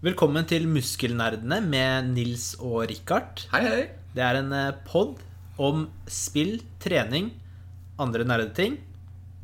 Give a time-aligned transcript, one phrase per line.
[0.00, 3.42] Velkommen til Muskelnerdene med Nils og Richard.
[3.50, 3.82] Hei, hei.
[4.14, 4.54] Det er en
[4.86, 5.18] pod
[5.60, 7.26] om spill, trening,
[8.00, 8.78] andre nerdeting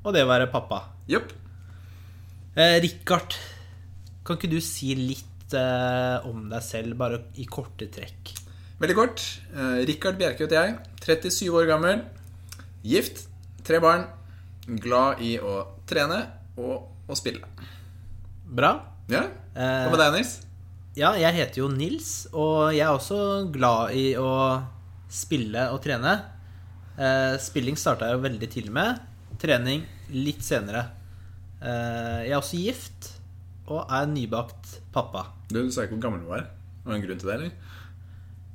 [0.00, 0.78] og det å være pappa.
[1.12, 1.34] Yep.
[2.56, 3.36] Eh, Richard,
[4.24, 8.32] kan ikke du si litt eh, om deg selv, bare i korte trekk?
[8.80, 9.28] Veldig kort.
[9.52, 10.80] Eh, Rikard Bjerke heter jeg.
[11.04, 12.04] 37 år gammel.
[12.80, 13.26] Gift.
[13.60, 14.08] Tre barn.
[14.80, 16.24] Glad i å trene
[16.56, 17.44] og å spille.
[18.48, 18.95] Bra.
[19.12, 19.22] Ja?
[19.56, 20.32] Hva med deg, Nils?
[20.96, 23.18] Ja, jeg heter jo Nils, og jeg er også
[23.52, 24.30] glad i å
[25.12, 26.14] spille og trene.
[26.96, 29.02] Eh, spilling starta jeg jo veldig tidlig med.
[29.40, 29.84] Trening
[30.16, 30.86] litt senere.
[31.60, 33.10] Eh, jeg er også gift
[33.66, 35.26] og er nybakt pappa.
[35.50, 36.46] Du, du sa ikke hvor gammel du var.
[36.86, 37.82] Var det en grunn til det, eller?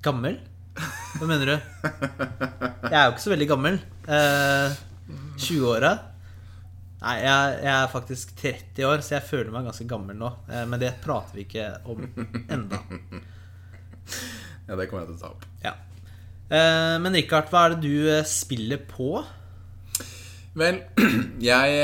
[0.01, 0.39] Gammel?
[1.19, 1.55] Hva mener du?
[2.87, 3.77] Jeg er jo ikke så veldig gammel.
[4.07, 4.79] Eh,
[5.37, 5.91] 20-åra.
[7.01, 10.27] Nei, jeg, jeg er faktisk 30 år, så jeg føler meg ganske gammel nå.
[10.51, 12.03] Eh, men det prater vi ikke om
[12.57, 12.81] enda.
[14.67, 15.45] Ja, det kommer jeg til å ta opp.
[15.63, 15.71] Ja.
[16.51, 19.09] Eh, Men Richard, hva er det du eh, spiller på?
[20.57, 20.77] Vel,
[21.51, 21.81] jeg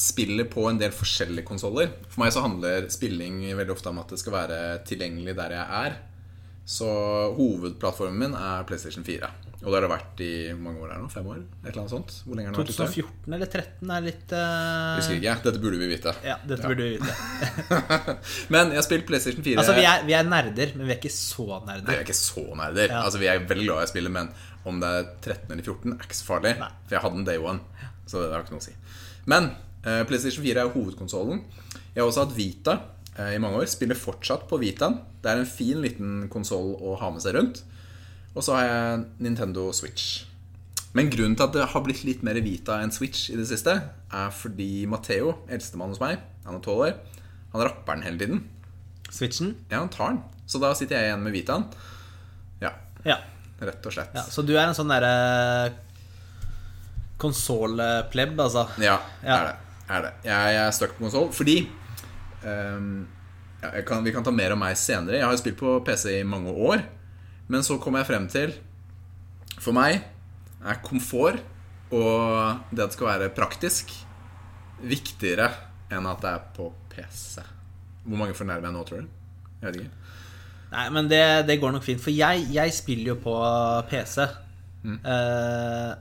[0.00, 1.90] spiller på en del forskjellige konsoller.
[2.12, 5.80] For meg så handler spilling veldig ofte om at det skal være tilgjengelig der jeg
[5.82, 5.98] er.
[6.66, 6.88] Så
[7.36, 9.28] hovedplattformen min er PlayStation 4.
[9.62, 11.06] Og det har det vært i mange år her nå?
[11.10, 11.38] Fem år?
[11.62, 12.12] Et eller annet sånt?
[12.26, 15.36] Hvor lenge har det vært 2014 eller 2013 er litt Husker Husker ikke.
[15.46, 16.12] Dette burde vi vite.
[16.26, 17.14] Ja, dette burde vi vite.
[18.54, 21.00] Men jeg har spilt PlayStation 4 Altså, vi er, vi er nerder, men vi er
[21.00, 22.90] ikke så Nei, vi er ikke så nerder.
[22.90, 23.02] Ja.
[23.02, 24.30] Altså, vi er veldig glad i å spille, men
[24.66, 26.52] om det er 13 eller 14, er ikke så farlig.
[26.60, 26.70] Nei.
[26.86, 28.74] For jeg hadde en day one, så det har ikke noe å si.
[29.30, 29.48] Men
[29.86, 31.42] uh, PlayStation 4 er hovedkonsollen.
[31.94, 32.76] Jeg har også hatt Vita
[33.16, 33.70] uh, i mange år.
[33.70, 34.98] Spiller fortsatt på Vitaen.
[35.22, 37.62] Det er en fin liten konsoll å ha med seg rundt.
[38.36, 40.24] Og så har jeg Nintendo Switch.
[40.96, 43.72] Men grunnen til at det har blitt litt mer Vita enn Switch i det siste,
[44.12, 46.94] er fordi Matheo, eldstemann hos meg, han er 12 år,
[47.52, 48.42] han rapper den hele tiden.
[49.12, 49.54] Switchen?
[49.70, 50.22] Ja, han tar den.
[50.48, 51.66] Så da sitter jeg igjen med Vitaen.
[52.62, 52.72] Ja,
[53.04, 53.18] Ja.
[53.60, 54.12] rett og slett.
[54.14, 54.22] ja.
[54.28, 55.72] Så du er en sånn derre
[57.18, 58.66] konsollplebb, altså?
[58.80, 59.36] Ja, Ja.
[59.36, 59.56] er det.
[59.88, 60.12] Er det.
[60.24, 61.68] Jeg, er stuck på konsoll fordi
[62.44, 63.06] um,
[63.86, 65.16] kan, Vi kan ta mer om meg senere.
[65.20, 66.82] Jeg har jo spilt på PC i mange år.
[67.48, 68.54] Men så kom jeg frem til
[69.62, 70.00] For meg
[70.66, 71.42] er komfort
[71.94, 73.92] og det at det skal være praktisk,
[74.82, 75.46] viktigere
[75.94, 77.44] enn at det er på PC.
[78.02, 79.12] Hvor mange fornærmer jeg nå, tror du?
[79.62, 79.92] Jeg vet ikke.
[80.72, 82.02] Nei, men det, det går nok fint.
[82.02, 83.36] For jeg, jeg spiller jo på
[83.92, 84.26] PC.
[84.26, 85.94] Eh,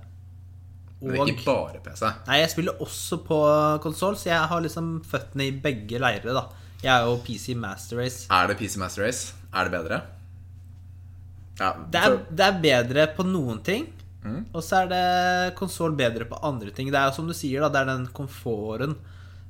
[1.06, 2.04] Men det er ikke bare PC.
[2.32, 3.40] Nei, jeg spiller også på
[3.86, 6.48] konsoll, så jeg har liksom føttene i begge leirer, da.
[6.82, 8.26] Jeg er jo PC Master Race.
[8.34, 9.36] Er det PC Master Race?
[9.54, 10.02] Er det bedre?
[11.60, 13.92] Ja, Det er, det er bedre på noen ting,
[14.26, 14.40] Mm.
[14.58, 16.88] og så er det konsoll bedre på andre ting.
[16.90, 18.96] Det er som du sier, da, det er den komforten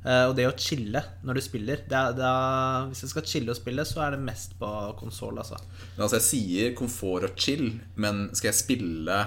[0.03, 1.79] eh, og det å chille når du spiller.
[1.87, 4.67] Det er, det er, hvis jeg skal chille og spille, så er det mest på
[4.99, 5.55] konsoll, altså.
[5.95, 9.21] Men altså, jeg sier komfort og chill, men skal jeg spille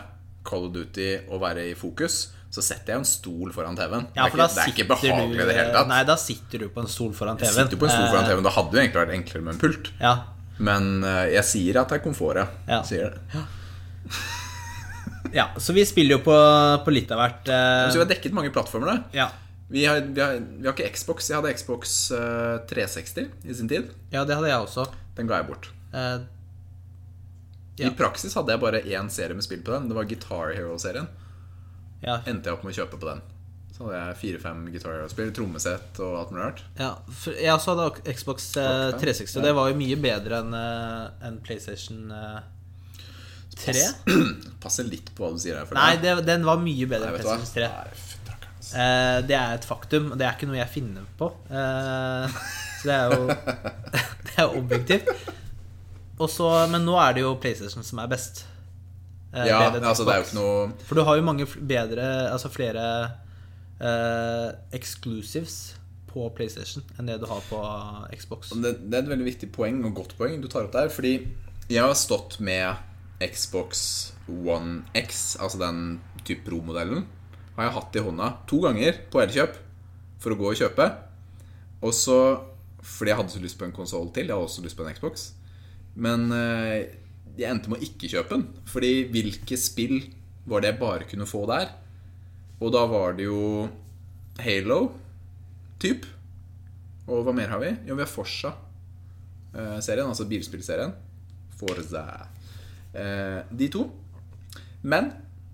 [0.45, 2.21] Call of Duty og være i fokus,
[2.53, 4.07] så setter jeg en stol foran TV-en.
[4.17, 5.89] Ja, det, det er ikke behagelig i det hele tatt.
[5.89, 7.57] Nei, da sitter du på en stol foran TV-en.
[7.57, 8.45] sitter jo på en stol foran TV-en.
[8.47, 9.91] Det hadde jo egentlig vært enklere med en pult.
[10.01, 10.15] Ja.
[10.59, 12.81] Men eh, jeg sier at det er komfort, ja.
[12.87, 13.43] Sier det.
[15.39, 16.39] ja, så vi spiller jo på,
[16.85, 17.45] på litt av hvert.
[17.51, 17.85] Uh...
[17.91, 19.23] Så vi har dekket mange plattformer, da.
[19.25, 19.29] ja.
[19.69, 21.27] Vi har, vi, har, vi har ikke Xbox.
[21.29, 23.91] Jeg hadde Xbox eh, 360 i sin tid.
[24.15, 24.87] ja, det hadde jeg også.
[25.19, 25.69] Den ga jeg bort.
[25.93, 26.25] Uh,
[27.79, 27.87] Ja.
[27.87, 29.85] I praksis hadde jeg bare én serie med spill på den.
[29.87, 31.07] Det var Guitar Hero-serien.
[32.03, 33.21] ja, Endte jeg opp med å kjøpe på den.
[33.79, 36.63] Så hadde jeg fire-fem Guitar Hero-spill, trommesett og alt mulig rart.
[36.81, 36.89] ja.
[37.15, 41.37] For Jeg også hadde Xbox eh, 360, og det var jo mye bedre enn en
[41.47, 42.41] PlayStation eh,
[43.59, 43.85] 3.
[44.65, 45.71] Passer litt på hva du sier her.
[45.79, 47.21] Nei, det, den var mye bedre enn?
[47.21, 47.71] PlayStation 3.
[47.71, 48.75] Nei, fytti rakkeren, altså.
[48.83, 51.31] Eh, det er et faktum, og det er ikke noe jeg finner på.
[51.51, 52.43] Eh,
[52.81, 53.31] så det er jo
[54.29, 55.09] Det er objektivt.
[56.19, 58.43] Også, men nå er det jo PlayStation som er best.
[59.31, 62.49] Eh, Ja, altså det er jo ikke noe For du har jo mange bedre Altså
[62.49, 62.85] flere
[63.81, 65.59] eh, exclusives
[66.09, 67.61] på PlayStation enn det du har på
[68.17, 68.55] Xbox.
[68.57, 70.93] det, det er et veldig viktig poeng, og godt poeng, du tar opp der.
[70.93, 71.15] Fordi
[71.69, 72.81] jeg har stått med
[73.21, 77.05] Xbox One X, altså den type Pro-modellen,
[77.57, 79.59] har jeg hatt i hånda to ganger på Elkjøp
[80.23, 80.87] for å gå og kjøpe.
[81.85, 82.19] Og så
[82.79, 84.29] fordi jeg hadde så lyst på en konsoll til.
[84.29, 85.29] Jeg hadde også lyst på en Xbox.
[85.99, 86.95] Men eh,
[87.39, 88.47] jeg endte med å ikke kjøpe den.
[88.71, 90.01] Fordi hvilke spill
[90.49, 91.75] var det jeg bare kunne få der?
[92.61, 93.69] Og da var det jo
[94.43, 94.81] Halo,
[95.83, 96.07] typ.
[97.09, 97.71] Og hva mer har vi?
[97.89, 100.93] Jo, vi har Forsa-serien, altså bilspillserien.
[101.59, 102.03] Forza.
[102.95, 103.85] Eh, de to.
[104.83, 105.11] Men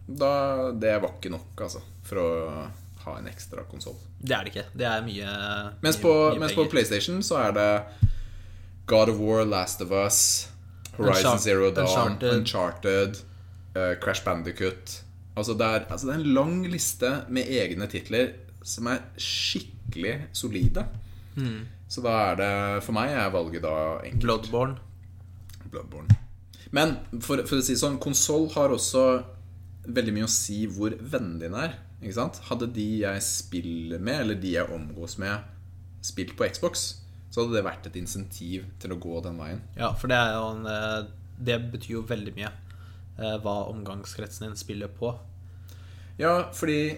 [0.06, 2.28] da, det var ikke nok, altså, for å
[3.04, 3.96] ha en ekstra konsoll.
[4.20, 4.66] Det er det ikke.
[4.76, 5.36] Det er mye
[5.84, 6.64] Mens på, mye mens på.
[6.72, 7.68] PlayStation så er det
[8.88, 10.20] God of War, Last of Us,
[10.98, 12.32] Horizon Unchart- Zero Dawn, Uncharted.
[12.38, 13.16] Uncharted,
[13.76, 15.00] uh, Crash Bandicut
[15.34, 18.32] altså det, er, altså det er en lang liste med egne titler
[18.64, 20.86] som er skikkelig solide.
[21.36, 21.64] Mm.
[21.90, 22.52] Så da er det
[22.86, 24.22] For meg er valget da enkelt.
[24.25, 24.76] Bloodborne.
[25.70, 26.19] Bloodborne.
[26.75, 29.04] Men for, for å si sånn, konsoll har også
[29.84, 31.76] veldig mye å si hvor vennene dine er.
[32.00, 32.40] Ikke sant?
[32.48, 35.44] Hadde de jeg spiller med, eller de jeg omgås med,
[36.04, 36.86] spilt på Xbox,
[37.32, 39.62] så hadde det vært et insentiv til å gå den veien.
[39.78, 42.50] Ja, for det er jo en eh, Det betyr jo veldig mye
[43.16, 45.12] hva omgangskretsen din spiller på.
[46.19, 46.96] Ja, fordi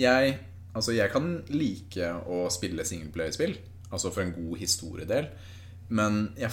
[0.00, 0.38] jeg
[0.70, 3.56] Altså, jeg kan like å spille singelplayerspill,
[3.90, 5.26] altså for en god historiedel,
[5.90, 6.52] men jeg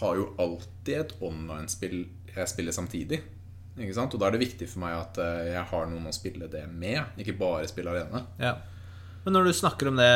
[0.00, 2.00] har jo alltid et online-spill
[2.32, 3.20] jeg spiller samtidig.
[3.78, 4.12] Ikke sant?
[4.12, 6.64] Og da er det viktig for meg at eh, jeg har noen å spille det
[6.68, 8.24] med, ikke bare spille alene.
[8.42, 8.56] Ja.
[9.22, 10.08] Men når du snakker om det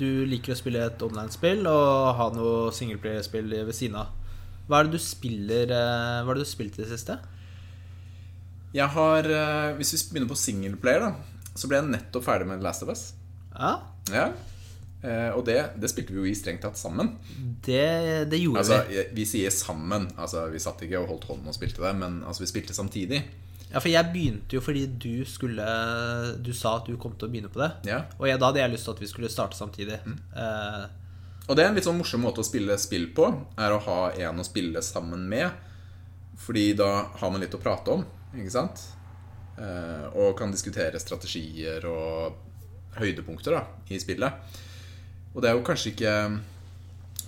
[0.00, 4.14] Du liker å spille et online-spill og ha noe singelplayerspill ved siden av.
[4.66, 7.20] Hva er det du spiller eh, Hva er det du spilte i det siste?
[8.76, 11.14] Jeg har, eh, Hvis vi begynner på singleplayer, da,
[11.56, 13.08] så ble jeg nettopp ferdig med Last of Us.
[13.56, 13.78] Ja,
[14.12, 14.28] Ja.
[15.06, 17.12] Eh, og det, det spilte vi jo i strengt tatt sammen.
[17.62, 19.04] det, det gjorde Altså, vi.
[19.14, 20.08] Vi sier sammen.
[20.18, 23.20] Altså, Vi satt ikke og holdt hånden og spilte det, men altså, vi spilte samtidig.
[23.70, 25.64] Ja, for jeg begynte jo fordi du skulle
[26.42, 27.70] Du sa at du kom til å begynne på det.
[27.90, 28.04] Ja.
[28.18, 29.98] Og jeg, da hadde jeg lyst til at vi skulle starte samtidig.
[30.06, 30.18] Mm.
[30.34, 30.86] Uh,
[31.48, 33.28] Og det er en litt sånn morsom måte å spille spill på,
[33.58, 35.50] er å ha en å spille sammen med.
[36.38, 36.88] Fordi da
[37.20, 38.02] har man litt å prate om,
[38.34, 38.82] ikke sant?
[39.56, 42.36] Eh, og kan diskutere strategier og
[42.98, 43.62] høydepunkter da,
[43.92, 44.56] i spillet.
[45.36, 46.12] Og det er jo kanskje ikke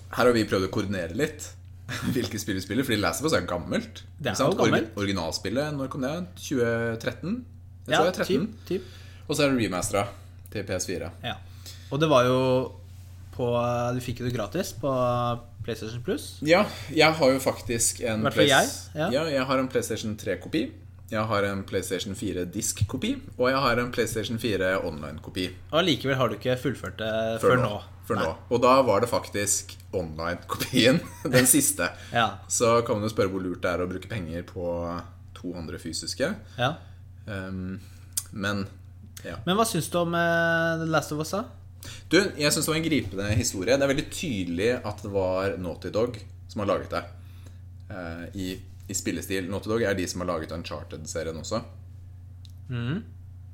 [0.09, 1.51] Her har vi prøvd å koordinere litt
[2.15, 4.03] hvilke spill vi spiller, fordi Last of Us er gammelt.
[4.17, 4.91] Det er jo gammelt.
[4.95, 6.15] Or Originalspillet, når kom det?
[6.41, 7.37] 2013?
[7.89, 8.25] Jeg ja, 13.
[8.25, 8.89] typ, typ.
[9.27, 10.03] Og så er det remastera
[10.53, 11.09] til PS4.
[11.25, 11.35] Ja.
[11.89, 12.41] Og det var jo
[13.33, 13.47] på
[13.95, 14.91] Du fikk jo det gratis på
[15.63, 16.27] PlayStation Plus.
[16.45, 16.63] Ja,
[16.93, 19.09] jeg har jo faktisk en fall Plays- ja.
[19.29, 20.65] jeg har en PlayStation 3-kopi.
[21.09, 23.15] Jeg har en PlayStation 4 disk-kopi.
[23.37, 25.47] Og jeg har en PlayStation 4 online-kopi.
[25.71, 27.69] Og allikevel har du ikke fullført det Før, før, nå.
[27.69, 28.03] nå.
[28.09, 28.33] Før nå.
[28.49, 31.01] Og da var det faktisk online-kopien.
[31.37, 31.89] Den siste.
[32.19, 32.27] Ja.
[32.47, 34.65] Så kan man jo spørre hvor lurt det er å bruke penger på
[35.37, 36.33] to andre fysiske.
[36.59, 36.73] ja.
[37.29, 37.79] Um,
[38.31, 38.63] men
[39.21, 39.35] ja.
[39.45, 41.43] Men hva syns du om eh, The Last of Us, da?
[42.09, 43.75] Du, jeg syns det var en gripende historie.
[43.77, 46.17] Det er veldig tydelig at det var Naughty Dog
[46.49, 47.01] som har laget det.
[47.89, 48.47] Uh, i,
[48.89, 49.47] I spillestil.
[49.51, 51.61] Naughty Dog er de som har laget Uncharted-serien også.
[52.69, 52.99] Mm.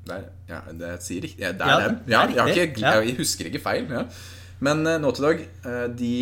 [0.06, 1.42] Der, ja, det sier riktig.
[1.42, 2.00] Ja, det er Ja, dem.
[2.06, 3.88] det Ja, jeg, har ikke, jeg husker ikke feil.
[3.90, 4.06] Ja.
[4.60, 6.14] Men uh, Naughty Dog, uh, de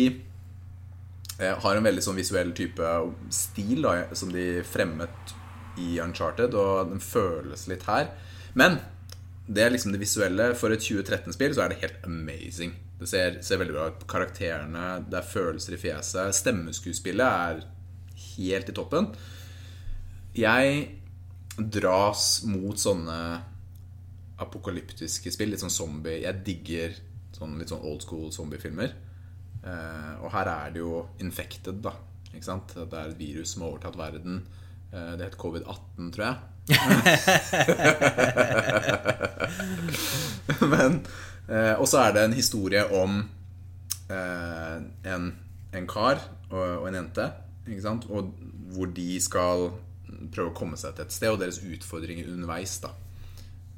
[1.40, 2.94] uh, har en veldig sånn visuell type
[3.30, 5.34] stil da, som de fremmet
[5.78, 8.10] i Uncharted, og den føles litt her.
[8.54, 8.80] Men
[9.46, 10.52] det er liksom det visuelle.
[10.56, 12.74] For et 2013-spill så er det helt amazing.
[13.00, 14.04] Det ser, ser veldig bra ut.
[14.08, 16.36] Karakterene, det er følelser i fjeset.
[16.38, 17.64] Stemmeskuespillet er
[18.14, 19.08] helt i toppen.
[20.34, 20.88] Jeg
[21.56, 23.42] dras mot sånne
[24.42, 25.50] apokalyptiske spill.
[25.54, 26.90] Litt sånn zombie Jeg digger
[27.34, 28.90] sånn, litt sånn old school zombiefilmer.
[29.64, 31.92] Eh, og her er det jo infected, da.
[32.32, 32.68] Ikke sant?
[32.74, 34.34] Det er et virus som har overtatt verden.
[34.90, 36.36] Eh, det heter covid-18, tror jeg.
[40.72, 40.92] Men
[41.48, 43.10] eh, Og så er det en historie om
[44.08, 44.76] eh,
[45.12, 45.24] en,
[45.74, 46.16] en kar
[46.50, 47.26] og, og en jente.
[47.66, 47.94] Ikke?
[48.12, 48.32] Og
[48.74, 49.70] hvor de skal
[50.34, 52.76] prøve å komme seg til et sted, og deres utfordringer underveis.
[52.84, 52.90] da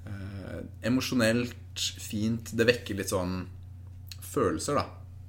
[0.06, 2.52] eh, Emosjonelt fint.
[2.56, 3.44] Det vekker litt sånn
[4.26, 4.86] følelser da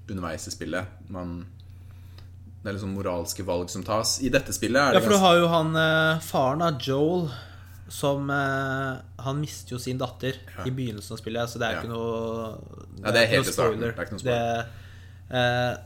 [0.09, 0.85] underveis i spillet.
[1.13, 1.41] Man,
[2.61, 4.17] det er litt sånn moralske valg som tas.
[4.23, 7.27] I dette spillet er Ja, for du har jo han eh, faren av Joel
[7.87, 10.35] som eh, Han mister jo sin datter
[10.65, 11.83] i begynnelsen av spillet, så det er Ja.
[11.83, 12.57] ikke noe
[13.03, 13.79] Ja, det er helt noe starten.
[13.79, 14.65] Det er ikke noe spoiler.
[15.29, 15.77] Det, eh,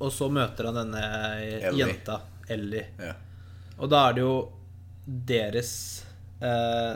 [0.00, 1.02] og så møter han denne
[1.60, 1.86] Ellie.
[1.86, 2.20] jenta,
[2.50, 2.86] Ellie.
[2.98, 3.14] ja.
[3.78, 4.34] Og da er det jo
[5.04, 6.04] deres
[6.40, 6.94] eh,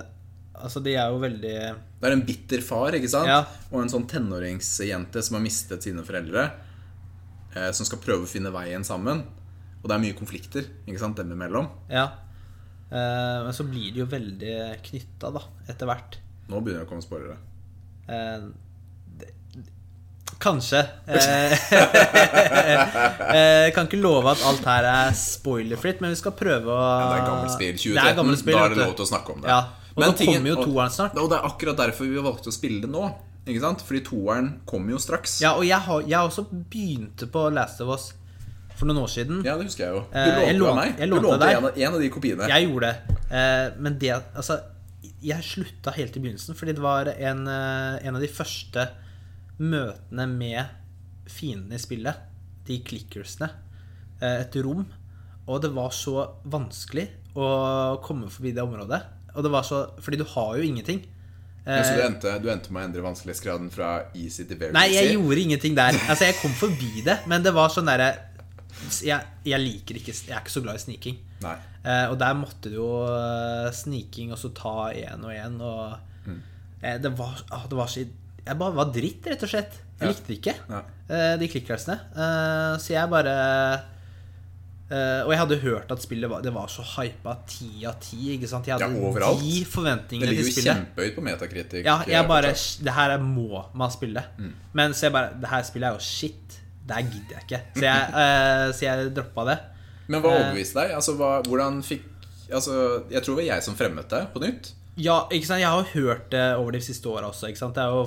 [0.59, 1.55] Altså, de er jo veldig
[1.99, 3.27] Det er en bitter far ikke sant?
[3.31, 3.41] Ja.
[3.71, 6.49] og en sånn tenåringsjente som har mistet sine foreldre.
[7.55, 9.23] Eh, som skal prøve å finne veien sammen.
[9.79, 11.69] Og det er mye konflikter ikke sant, dem imellom.
[11.91, 12.09] Ja.
[12.91, 14.57] Eh, men så blir de jo veldig
[14.89, 16.19] knytta, da, etter hvert.
[16.51, 17.39] Nå begynner det å komme spoilere.
[18.09, 18.49] Eh,
[20.39, 20.83] Kanskje.
[22.69, 26.79] Eh, Jeg kan ikke love at alt her er spoilerfritt, men vi skal prøve å
[26.79, 27.75] Ja, det er gammelt spill.
[27.79, 29.49] 2013, Det er gammelt spill, da er det lov til å snakke om det.
[29.53, 29.59] Ja.
[29.95, 31.17] Og Men nå tingen- kommer jo toeren snart.
[31.19, 33.05] Og det er akkurat derfor vi valgte å spille det nå.
[33.49, 33.81] Ikke sant?
[33.83, 35.41] Fordi toeren kommer jo straks.
[35.43, 38.13] Ja, og jeg har, jeg har også begynte på Last of Us
[38.77, 39.41] for noen år siden.
[39.45, 40.03] Ja, det husker jeg jo.
[40.13, 40.97] Du Eh, lånte lånte- meg.
[41.01, 42.47] Du lånte en av, en av de kopiene.
[42.49, 43.17] Jeg gjorde det.
[43.33, 44.61] Eh, men det Altså,
[45.23, 48.89] jeg slutta helt i begynnelsen, fordi det var en, eh, en av de første
[49.59, 50.67] møtene med
[51.29, 52.25] fiendene i spillet.
[52.69, 53.49] de clickersene
[54.21, 54.83] eh, et rom,
[55.49, 57.47] og det var så vanskelig å
[58.05, 58.99] komme forbi det området.
[59.35, 61.01] Og det var så Fordi du har jo ingenting.
[61.65, 64.73] Ja, så Eh, du endte, du endte med å endre vanskelighetsgraden fra easy til very
[64.73, 65.97] Nei, jeg gjorde ingenting der.
[66.09, 68.11] Altså, jeg kom forbi det, men det var sånn derre
[69.03, 71.17] jeg, jeg liker ikke Jeg er ikke så glad i sniking.
[71.45, 75.99] Eh, og der måtte du jo eh, sniking og så ta én og én, og
[76.29, 76.41] Mm.
[76.83, 78.03] eh, det, var, ah, det var så
[78.47, 79.73] Jeg bare var dritt, rett og slett.
[79.99, 80.13] Jeg Ja.
[80.13, 80.83] likte det ikke, ja.
[81.11, 83.33] eh, de klikkelsene Eh, så jeg bare
[84.91, 88.37] eh, Og jeg hadde hørt at spillet var, det var så hypa ti av ti.
[88.39, 88.67] Ikke sant?
[88.67, 89.41] Jeg hadde Ja, overalt.
[89.41, 89.65] de
[90.21, 91.85] Det ligger jo kjempehøyt på metakritikk.
[91.85, 92.53] Ja, jeg bare.
[92.55, 94.25] Det her er må man spille.
[94.39, 94.53] Mm.
[94.73, 96.61] Men så jeg bare Det her spillet er jo shit.
[96.87, 97.61] Det her gidder jeg ikke.
[97.75, 99.59] Så jeg, så jeg droppa det.
[100.09, 100.95] Men hva overbeviste deg?
[100.97, 102.03] Altså, hva, hvordan fikk
[102.51, 104.71] Altså, jeg tror det var jeg som fremmet det på nytt.
[104.97, 105.61] Ja, ikke sant?
[105.61, 107.51] Jeg har hørt det over de siste åra også.
[107.53, 107.75] Ikke sant?
[107.77, 108.07] Det er jo,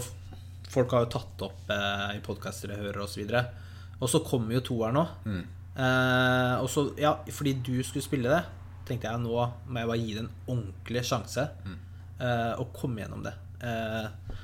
[0.72, 3.26] folk har jo tatt opp eh, i podkaster jeg hører, osv.
[3.28, 5.06] Og, og så kommer jo toeren nå.
[5.28, 5.44] Mm.
[5.72, 8.42] Eh, og så, ja, fordi du skulle spille det,
[8.88, 11.48] tenkte jeg nå må jeg bare gi det en ordentlig sjanse.
[11.66, 11.78] Mm.
[12.20, 13.36] eh, og komme gjennom det.
[13.62, 14.40] Eh,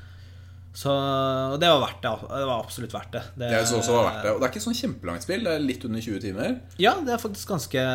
[0.77, 2.09] så og det var verdt det.
[2.29, 3.21] Det var absolutt verdt det.
[3.41, 4.31] det Jeg synes også var verdt det.
[4.35, 5.45] Og det er ikke sånn kjempelangt spill.
[5.47, 6.51] Det er litt under 20 timer.
[6.77, 7.85] Ja, det er faktisk ganske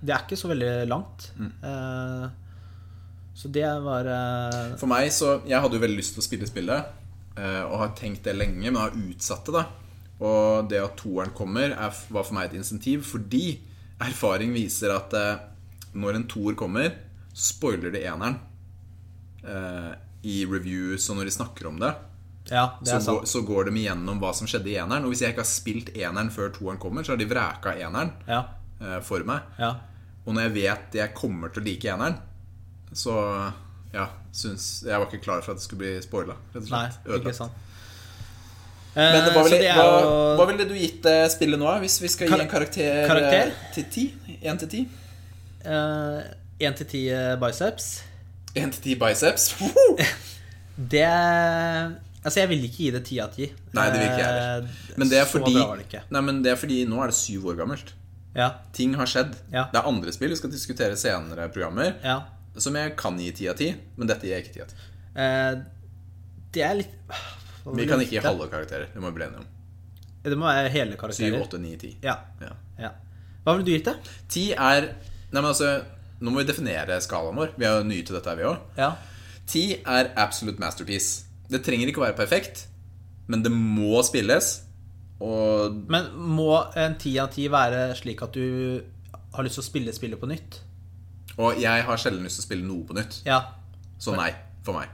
[0.00, 1.28] Det er ikke så veldig langt.
[1.38, 1.52] Mm.
[1.70, 2.24] Eh,
[3.40, 6.48] så det var eh, For meg så Jeg hadde jo veldig lyst til å spille
[6.50, 6.90] spillet,
[7.70, 9.52] og har tenkt det lenge, men har utsatt det.
[9.52, 9.66] da
[10.20, 13.60] Og det at toeren kommer, er, var for meg et insentiv, fordi
[14.00, 15.40] erfaring viser at eh,
[15.94, 16.92] når en toer kommer,
[17.34, 18.36] spoiler det eneren.
[19.44, 19.92] Eh,
[20.28, 21.94] I reviews og når de snakker om det.
[22.50, 25.04] Ja, det så, går, så går de igjennom hva som skjedde i eneren.
[25.06, 28.12] Og hvis jeg ikke har spilt eneren før toeren kommer, så har de vraka eneren
[28.28, 28.42] Ja,
[28.80, 29.46] eh, for meg.
[29.60, 29.74] ja.
[30.26, 32.18] Og når jeg vet jeg kommer til å like eneren,
[32.92, 33.14] så
[33.94, 36.36] ja, syns Jeg var ikke klar for at det skulle bli spoila.
[36.54, 36.86] Nei,
[37.18, 37.52] ikke sant.
[38.94, 42.08] Men Eh, hva ville, hva, jo- hva ville du gitt eh, spillet nå, hvis vi
[42.10, 43.52] skal gi en karakter, karakter?
[43.52, 44.04] eh, til ti?
[44.42, 44.80] Én til ti?
[45.64, 46.22] Eh,
[46.60, 48.02] 1 til 10 eh, biceps.
[48.58, 49.52] Én til ti biceps?
[50.90, 51.06] Det
[52.20, 53.46] Altså, jeg ville ikke gi det 10 av 10.
[53.78, 54.66] Nei, det vil ikke jeg heller.
[55.00, 56.02] Men det er fordi det.
[56.12, 57.94] Nei, men det er fordi nå er det syv år gammelt.
[58.36, 59.32] Ja, Ting har skjedd.
[59.54, 59.64] Ja.
[59.72, 62.18] Det er andre spill vi skal diskutere senere programmer, ja.
[62.58, 64.76] Som jeg kan gi ti av ti, men dette gir jeg ikke ti av ti.
[65.20, 65.60] Eh,
[66.54, 66.94] det er litt
[67.76, 68.88] Vi kan ikke gi halve karakterer.
[68.92, 69.46] Det må vi bli enige om.
[70.24, 71.40] Det må være hele karakterer.
[71.40, 71.96] åtte, ni, ti.
[72.02, 72.52] Ja, Ja.
[72.78, 72.90] ja.
[73.44, 73.96] Hva ville du gitt det?
[74.28, 74.90] Ti er
[75.30, 75.84] Nei, men altså
[76.20, 77.52] Nå må vi definere skalaen vår.
[77.56, 78.58] Vi er jo nye til dette, vi òg.
[78.76, 78.90] Ja.
[79.48, 81.22] Ti er absolute masterpiece.
[81.48, 82.66] Det trenger ikke å være perfekt,
[83.26, 84.50] men det må spilles.
[85.20, 88.82] Og Men må en 10 av 10 være slik at du
[89.32, 90.60] har lyst til å spille spillet på nytt?
[91.38, 93.20] Og jeg har sjelden lyst til å spille noe på nytt.
[93.26, 93.42] Ja.
[93.98, 94.32] Så nei,
[94.64, 94.88] for meg.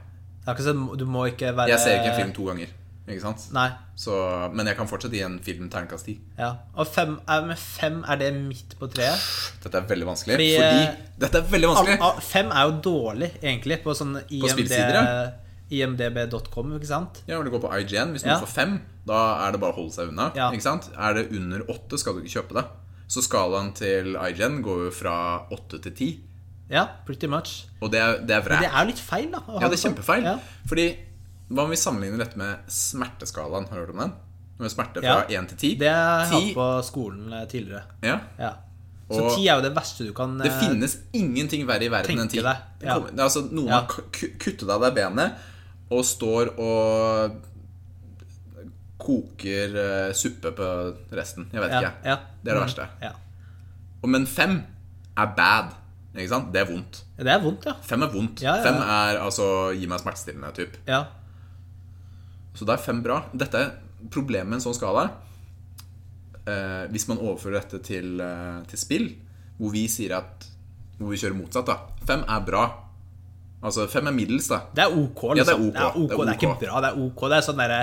[0.59, 2.67] Sånn, du må ikke være Jeg ser ikke en film to ganger.
[3.07, 3.45] Ikke sant?
[3.55, 3.69] Nei.
[3.95, 4.13] Så,
[4.51, 6.17] men jeg kan fortsatt gi en film terningkast ti.
[6.37, 6.49] Ja.
[6.75, 9.21] Og fem, er, med fem, er det midt på treet?
[9.63, 10.35] Dette er veldig vanskelig.
[10.35, 11.97] Fordi, Fordi, eh, Dette er veldig vanskelig.
[12.01, 14.75] Al- al- Fem er jo dårlig, egentlig, på sånn IMD,
[15.69, 17.21] imdb.com, ikke sant?
[17.27, 18.39] Ja, når du går på IGN, Hvis noen Ja.
[18.43, 20.31] får fem, da er det bare å holde seg unna.
[20.35, 20.51] Ja.
[20.51, 20.89] Ikke sant?
[20.97, 22.65] Er det under åtte, skal du ikke kjøpe det.
[23.07, 26.19] Så skalaen til IGN går jo fra åtte til ti.
[26.69, 27.65] Ja, pretty much.
[27.81, 29.39] Og det er, det er Men det er jo litt feil, da.
[29.47, 29.93] Ja, det er sånn.
[29.95, 30.23] kjempefeil.
[30.23, 30.37] Ja.
[30.67, 30.87] Fordi
[31.49, 33.69] Hva om vi sammenligner dette med smerteskalaen?
[33.69, 34.13] Har du hørt om den?
[34.59, 35.13] Med smerte Ja.
[35.21, 35.75] fra én til ti?
[35.79, 36.33] Det har jeg 10...
[36.47, 37.83] hatt på skolen eh, tidligere.
[38.03, 38.17] Ja.
[38.37, 38.49] Ja.
[39.09, 41.87] Så Og- ti er jo det verste du kan Det eh, finnes ingenting verre i
[41.93, 42.41] verden enn ti.
[42.41, 42.95] deg, Det ja.
[42.97, 43.79] kommer- det er altså, noen Ja.
[43.79, 43.87] har
[44.39, 45.33] kuttet av deg benet
[45.89, 47.37] og står og
[48.97, 50.67] koker eh, suppe på
[51.15, 51.47] resten.
[51.53, 51.93] Jeg vet ja, ikke.
[52.03, 52.15] ja.
[52.43, 52.87] Det er det verste.
[53.01, 53.11] Ja.
[54.03, 54.63] Og Men fem
[55.17, 55.71] er bad.
[56.17, 56.49] Ikke sant?
[56.53, 57.03] Det er vondt.
[57.17, 57.75] Det er vondt, ja.
[57.85, 58.41] Fem er vondt.
[58.41, 58.65] Ja, ja, ja.
[58.65, 59.47] Fem er altså
[59.77, 60.51] gi meg smertestillende.
[60.57, 60.77] Typ.
[60.89, 61.05] ja.
[62.57, 63.19] Så da er fem bra.
[63.37, 63.73] Dette er
[64.09, 65.03] problemet med en sånn skala.
[66.47, 69.07] Eh, hvis man overfører dette til, eh, til spill,
[69.59, 70.47] hvor vi sier at
[70.97, 71.75] Hvor vi kjører motsatt, da.
[72.09, 72.63] Fem er bra.
[73.61, 74.63] Altså fem er middels, da.
[74.73, 75.37] Det er ok, liksom.
[75.37, 75.73] Ja, det er ok.
[75.73, 76.09] Det er, ok.
[76.09, 77.21] Det er Det er ikke bra, det er ok.
[77.29, 77.79] Det er sånn derre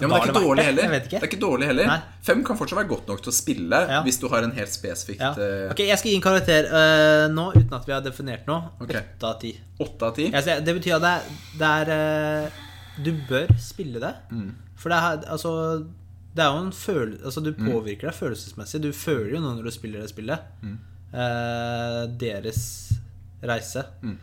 [0.00, 0.92] Ja, men det er ikke dårlig heller.
[0.98, 1.08] Ikke.
[1.10, 1.98] Det er ikke dårlig heller Nei.
[2.26, 4.00] Fem kan fortsatt være godt nok til å spille Ja.
[4.02, 5.28] hvis du har en helt spesifikt ja.
[5.38, 8.72] eh, Ok, jeg skal gi en karakter uh, nå, uten at vi har definert noe.
[8.82, 8.90] Ok.
[8.90, 9.52] Åtte av ti.
[9.78, 10.26] åtte av ti.
[10.34, 11.22] Jeg ser- Det betyr at det er,
[11.60, 11.92] det er
[12.48, 12.50] uh,
[13.06, 14.10] Du bør spille det.
[14.34, 14.50] Mm.
[14.82, 15.52] For det er altså
[16.34, 17.70] Det er jo en følelse Altså, du Mm.
[17.70, 18.82] påvirker deg følelsesmessig.
[18.82, 20.38] Du føler jo noe når du spiller det spillet.
[20.66, 20.78] Mm.
[21.14, 22.60] Uh, deres
[23.46, 23.84] reise.
[24.02, 24.18] Mm.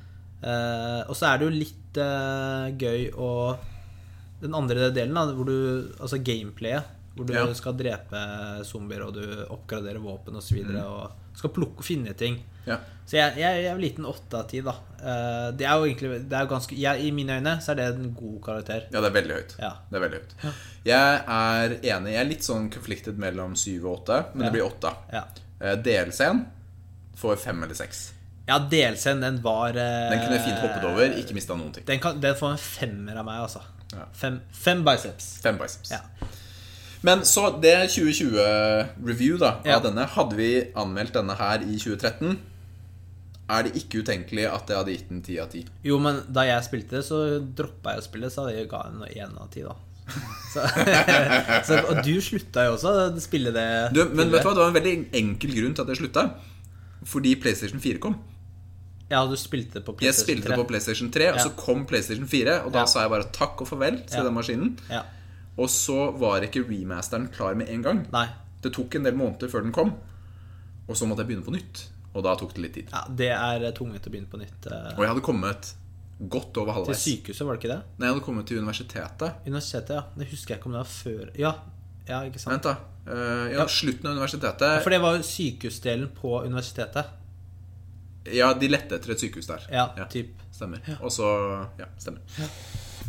[1.07, 1.97] Og så er det jo litt
[2.81, 3.29] gøy å
[4.41, 6.97] Den andre delen, da, hvor du Altså gameplayet.
[7.15, 7.43] Hvor du Ja.
[7.53, 8.19] skal drepe
[8.63, 10.61] zombier, og du oppgraderer våpen osv.
[10.63, 12.37] Og, så og skal plukke og finne ting.
[12.65, 12.77] Ja.
[13.05, 14.71] Så jeg, jeg, jeg er liten åtte av ti, da.
[15.01, 17.87] Eh, det er jo egentlig det er ganske, jeg, I mine øyne så er det
[17.97, 18.85] en god karakter.
[18.93, 19.55] ja, det er veldig høyt.
[19.59, 19.71] Ja.
[19.89, 20.55] Det er veldig høyt.
[20.85, 22.13] Jeg er enig.
[22.15, 24.95] Jeg er litt sånn konfliktet mellom syv og åtte, men det blir åtte.
[25.13, 25.25] Ja,
[25.61, 26.45] Eh, DLC-en
[27.21, 28.13] får fem eller seks.
[28.47, 31.85] ja DLC-en, den var eh, Den kunne jeg fint hoppet over, ikke mista noen ting.
[31.85, 33.61] Den, kan, den får en femmer av meg, altså.
[34.13, 35.33] Fem, fem biceps.
[35.43, 35.91] Fem biceps.
[35.91, 35.99] Ja.
[37.01, 39.77] Men så det 2020-review da Ja.
[39.79, 40.05] av denne.
[40.05, 42.37] Hadde vi anmeldt denne her i 2013,
[43.51, 45.65] er det ikke utenkelig at jeg hadde gitt den 10 av 10.
[45.83, 49.01] Jo, men da jeg spilte det, så droppa jeg å spille, så jeg ga den
[49.09, 49.75] én av ti, da.
[50.51, 50.63] Så,
[51.67, 53.67] så, og du slutta jo også å spille det.
[53.95, 56.25] Du, men vet du hva, det var en veldig enkel grunn til at jeg slutta.
[57.07, 58.15] Fordi PlayStation 4 kom.
[59.11, 60.55] Ja, du spilte på Jeg spilte 3.
[60.61, 61.43] på PlayStation 3, og Ja.
[61.43, 62.85] så kom PlayStation 4, og da Ja.
[62.85, 64.23] sa jeg bare takk og farvel til Ja.
[64.23, 64.77] den maskinen.
[64.89, 65.01] Ja.
[65.59, 68.07] Og så var ikke remasteren klar med en gang.
[68.11, 68.27] Nei.
[68.61, 69.93] Det tok en del måneder før den kom.
[70.87, 71.89] Og så måtte jeg begynne på nytt.
[72.15, 72.89] Og da tok det litt tid.
[72.91, 74.65] Ja, det er tungvint å begynne på nytt.
[74.71, 74.93] eh.
[74.97, 75.73] Og jeg hadde kommet
[76.29, 77.83] godt over Til sykehuset, var det ikke det?
[77.99, 79.33] Nei, jeg hadde kommet til universitetet.
[79.45, 80.03] Universitetet, ja.
[80.17, 81.53] Det husker jeg ikke om det var før Ja,
[82.07, 82.53] ja ikke sant?
[82.53, 82.75] Vent, da.
[83.07, 83.65] Uh, ja, Ja.
[83.65, 84.83] slutten av universitetet.
[84.83, 87.05] For det var sykehusdelen på universitetet.
[88.29, 89.63] Ja, de lette etter et sykehus der.
[89.71, 90.35] Ja, typ.
[90.53, 90.79] Stemmer.
[91.01, 91.25] Og så
[91.79, 92.21] Ja, stemmer.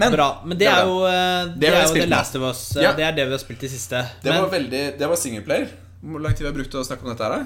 [0.00, 0.28] Men Bra.
[0.49, 2.07] Men det er jo, det, det har er jo The.
[2.09, 2.62] Last of Us.
[2.76, 2.92] eh, Ja.
[2.97, 4.00] Det er det vi har spilt i siste.
[4.23, 5.69] det Men, var veldig Det var singleplayer.
[6.02, 7.45] Hvor lang tid vi har brukt til å snakke om dette her?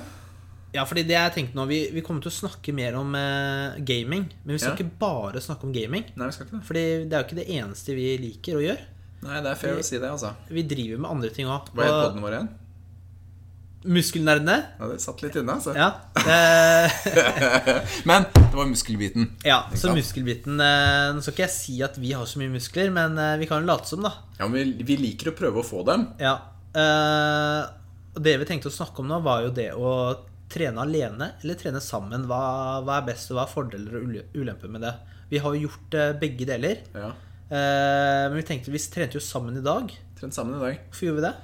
[0.76, 3.78] ja, fordi det jeg tenkte nå Vi, vi kommer til å snakke mer om eh,
[3.80, 4.28] gaming.
[4.44, 4.84] Men vi skal Ja.
[4.84, 6.04] ikke bare snakke om gaming.
[6.16, 6.66] Nei, vi skal ikke det.
[6.66, 8.84] Fordi det er jo ikke det eneste vi liker å gjøre.
[9.26, 10.34] Nei, det er fair å si det, altså.
[10.48, 11.70] Vi driver med andre ting òg.
[11.74, 12.48] Hva het podden vår igjen?
[13.86, 14.56] Muskelnerdene.
[14.80, 15.72] Ja, det satt litt inne, altså.
[15.76, 15.92] Ja.
[18.10, 19.28] Men det var muskelbiten.
[19.44, 22.90] ja, så muskelbiten eh, Nå skal ikke jeg si at vi har så mye muskler,
[22.94, 24.12] men eh, vi kan jo late som, da.
[24.38, 26.06] Ja, men vi, vi liker å prøve å få dem.
[26.22, 26.34] Ja.
[26.76, 27.60] eh,
[28.16, 29.90] og det vi tenkte å snakke om nå, var jo det å
[30.52, 32.24] trene alene eller trene sammen.
[32.30, 32.40] Hva,
[32.86, 34.94] hva er best, og hva er fordeler og ule- ulemper med det?
[35.32, 36.80] Vi har jo gjort begge deler.
[36.94, 37.10] Ja.
[37.50, 39.90] men vi tenkte vi trente jo sammen i dag.
[40.18, 40.78] Trent sammen i dag.
[40.88, 41.34] Hvorfor gjorde vi det?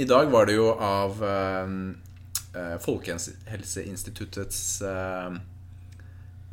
[0.00, 1.68] I dag var det jo av eh,
[2.84, 5.36] Folkehelseinstituttets eh,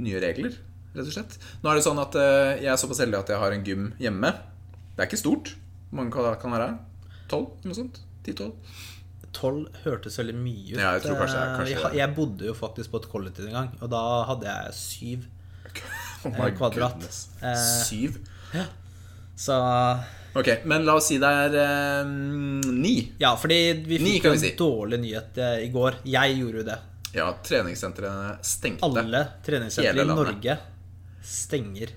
[0.06, 0.54] nye regler,
[0.96, 1.38] rett og slett.
[1.64, 3.90] Nå er det sånn at eh, jeg er såpass heldig at jeg har en gym
[4.02, 4.32] hjemme.
[4.96, 5.54] Det er ikke stort.
[5.90, 6.78] Hvor mange kan kan det være?
[7.32, 7.50] Tolv?
[7.68, 8.00] Noe sånt?
[8.26, 8.56] Ti-tolv?
[9.36, 10.80] Tolv hørtes veldig mye ut.
[10.82, 13.58] Ja, jeg tror kanskje- Eh, kanskje- jeg, jeg bodde jo faktisk på et kollektiv en
[13.60, 15.28] gang, og da hadde jeg syv.
[16.26, 16.96] Oh kvadrat.
[16.98, 17.28] goodness.
[17.88, 18.16] Syv?
[19.38, 19.54] Så
[20.36, 22.10] Ok, men la oss si det er eh,
[22.74, 22.96] ni.
[23.22, 24.56] Ja, fordi vi Ni, fikk kan jo vi en si.
[24.60, 26.02] dårlig nyhet eh, i går.
[26.06, 26.78] Jeg gjorde jo det.
[27.16, 28.86] Ja, treningssentrene stengte.
[28.86, 30.28] Alle treningssentre Hele i landet.
[30.36, 30.58] Norge
[31.28, 31.94] stenger.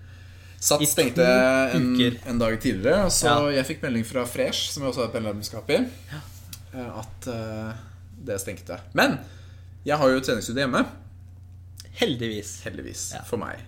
[0.61, 2.17] Satt I to stengte en, uker.
[2.29, 5.71] en dag tidligere, så jeg fikk melding fra Fresh, som jeg også har et medlemskap
[5.73, 5.79] i,
[6.75, 7.71] eh, at eh,
[8.29, 8.77] det stengte.
[8.93, 9.19] Men
[9.89, 10.83] jeg har jo treningsstudio hjemme,
[12.01, 12.61] Heldigvis.
[12.65, 13.61] heldigvis, for meg.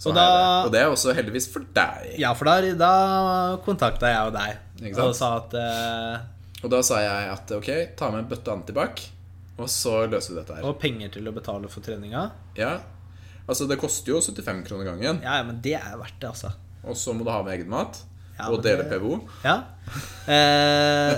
[0.00, 0.66] Så Og da- det.
[0.66, 2.14] og det er også heldigvis for deg.
[2.18, 6.22] Ja, for da, da kontakta jeg jo deg og sa at uh,
[6.64, 7.68] Og da sa jeg at ok,
[8.00, 9.02] ta med en bøtte antibac,
[9.60, 10.64] og så løser vi dette her.
[10.64, 12.30] Og penger til å betale for treninga.
[12.56, 12.78] Ja,
[13.46, 16.54] altså det koster jo 75 kroner gangen, Ja, ja, men det er verdt det, altså.
[16.84, 18.00] og så må du ha med egen mat,
[18.38, 19.20] Ja, og dele det- PVO.
[19.44, 19.58] Ja.
[20.24, 21.12] Eh,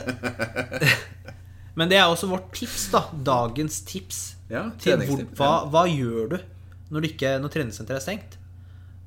[1.79, 3.05] men det er også vårt tips, da.
[3.14, 4.23] Dagens tips.
[4.51, 6.38] Ja, Til hvor, hva, hva gjør du
[6.92, 8.38] når, ikke, når treningssenteret er stengt?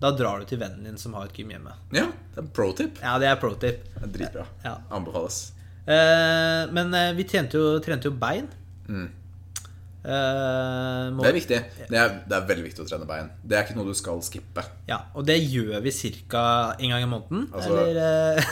[0.06, 1.72] Da drar du til vennen din som har et gym hjemme.
[1.96, 2.04] Ja,
[2.36, 3.00] det er pro tip.
[3.02, 3.80] Ja, det er pro tip.
[3.96, 4.44] Det er dritbra.
[4.62, 4.76] Ja.
[4.94, 5.38] Anbefales.
[5.86, 8.46] Eh, men eh, vi trente jo, trente jo bein.
[8.86, 9.08] Mm.
[10.06, 11.58] Eh, må, Det er viktig.
[11.90, 13.32] Det er, det er veldig viktig å trene bein.
[13.42, 14.62] Det er ikke noe du skal skippe.
[14.86, 15.90] Ja, og det gjør vi
[16.30, 16.46] ca.
[16.78, 17.50] en gang i måneden.
[17.50, 18.46] Altså- eller eh,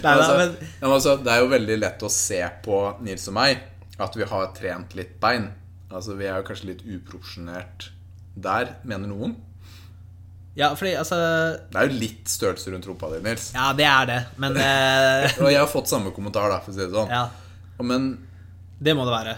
[0.00, 3.28] Nei, Altså, men ja, men altså, det er jo veldig lett å se på Nils
[3.28, 3.60] og meg
[4.00, 5.52] at vi har trent litt bein.
[5.92, 7.92] Altså, Vi er jo kanskje litt uproporsjonert
[8.44, 9.36] der, mener noen.
[10.58, 11.16] Ja, fordi altså
[11.70, 13.50] Det er jo litt størrelse rundt rumpa di, Nils.
[13.54, 16.76] Ja, det er det, men eh, Og jeg har fått samme kommentar, da, for å
[16.76, 17.12] si det sånn.
[17.12, 17.28] Ja,
[17.86, 18.10] Men
[18.80, 19.36] det må det være.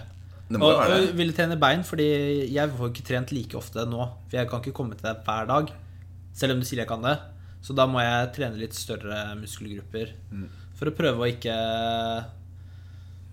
[0.48, 2.08] det må Og, være og ville trene bein, fordi
[2.54, 4.06] jeg får ikke trent like ofte nå.
[4.30, 5.70] For jeg kan ikke komme til deg hver dag,
[6.34, 7.16] selv om du sier jeg kan det.
[7.62, 10.48] Så da må jeg trene litt større muskelgrupper Mm.
[10.78, 11.54] for å prøve å ikke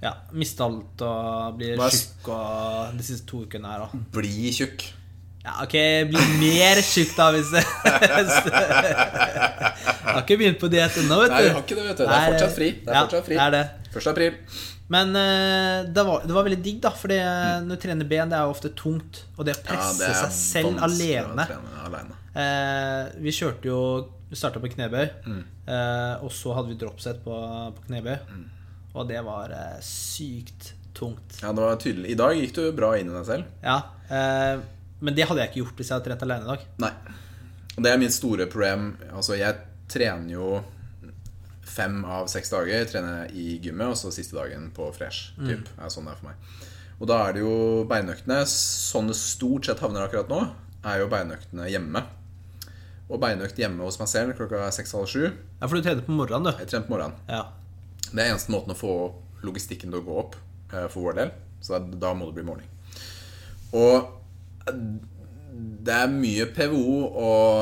[0.04, 3.88] ja, miste alt og bli tjukk og de siste to ukene her.
[3.88, 4.04] Da.
[4.16, 4.86] Bli tjukk.
[5.46, 5.76] Ja, ok,
[6.12, 7.70] bli mer tjukk da, hvis det Jeg
[10.14, 11.36] har ikke begynt på diett ennå, vet du.
[11.36, 12.04] Nei, jeg har ikke det, vet du.
[12.04, 12.70] Det er fortsatt fri.
[12.84, 13.36] Det er ja, fortsatt fri.
[13.40, 13.64] Det er det.
[13.90, 13.94] 1.
[14.12, 14.34] april.
[14.90, 16.92] Men eh, det, var, det var veldig digg, da.
[16.98, 19.14] For når du trener ben, det er jo ofte tungt.
[19.38, 21.46] Og det å Ja, det seg selv alene
[21.86, 22.14] alene.
[22.34, 23.80] eh, Vi kjørte jo
[24.30, 27.34] Vi starta på knebøy, eh, og så hadde vi dropset på,
[27.78, 28.18] på knebøy.
[28.98, 31.30] Og det var eh, sykt tungt.
[31.42, 32.08] Ja, det var tydelig.
[32.12, 33.44] I dag gikk du bra inn i deg selv.
[33.64, 33.78] Ja,
[34.10, 34.56] eh,
[35.00, 36.68] men det hadde jeg ikke gjort hvis jeg hadde trent alene i dag.
[36.84, 36.92] Nei.
[37.76, 38.92] Og det er mitt store problem.
[39.14, 39.56] Altså, jeg
[39.90, 40.60] trener jo
[41.70, 45.32] fem av seks dager trener jeg i gymmet, og så siste dagen på fresh.
[45.40, 45.70] Typ.
[45.70, 46.66] Det er sånn det er for meg.
[47.00, 47.54] Og da er det jo
[47.88, 48.42] beinøktene.
[48.50, 50.42] Sånn det stort sett havner akkurat nå,
[50.84, 52.04] er jo beinøktene hjemme.
[53.10, 55.24] Og beinøkt hjemme hos meg selv klokka seks-halv sju.
[55.30, 56.62] Ja, for du trener på morgenen, du.
[56.62, 57.16] Jeg trener på morgenen.
[57.32, 57.46] Ja.
[58.10, 58.94] Det er eneste måten å få
[59.46, 60.36] logistikken til å gå opp
[60.74, 61.34] eh, for vår del.
[61.64, 62.68] Så da, må det bli morgen.
[63.78, 64.19] Og
[64.68, 67.62] det er mye PVO og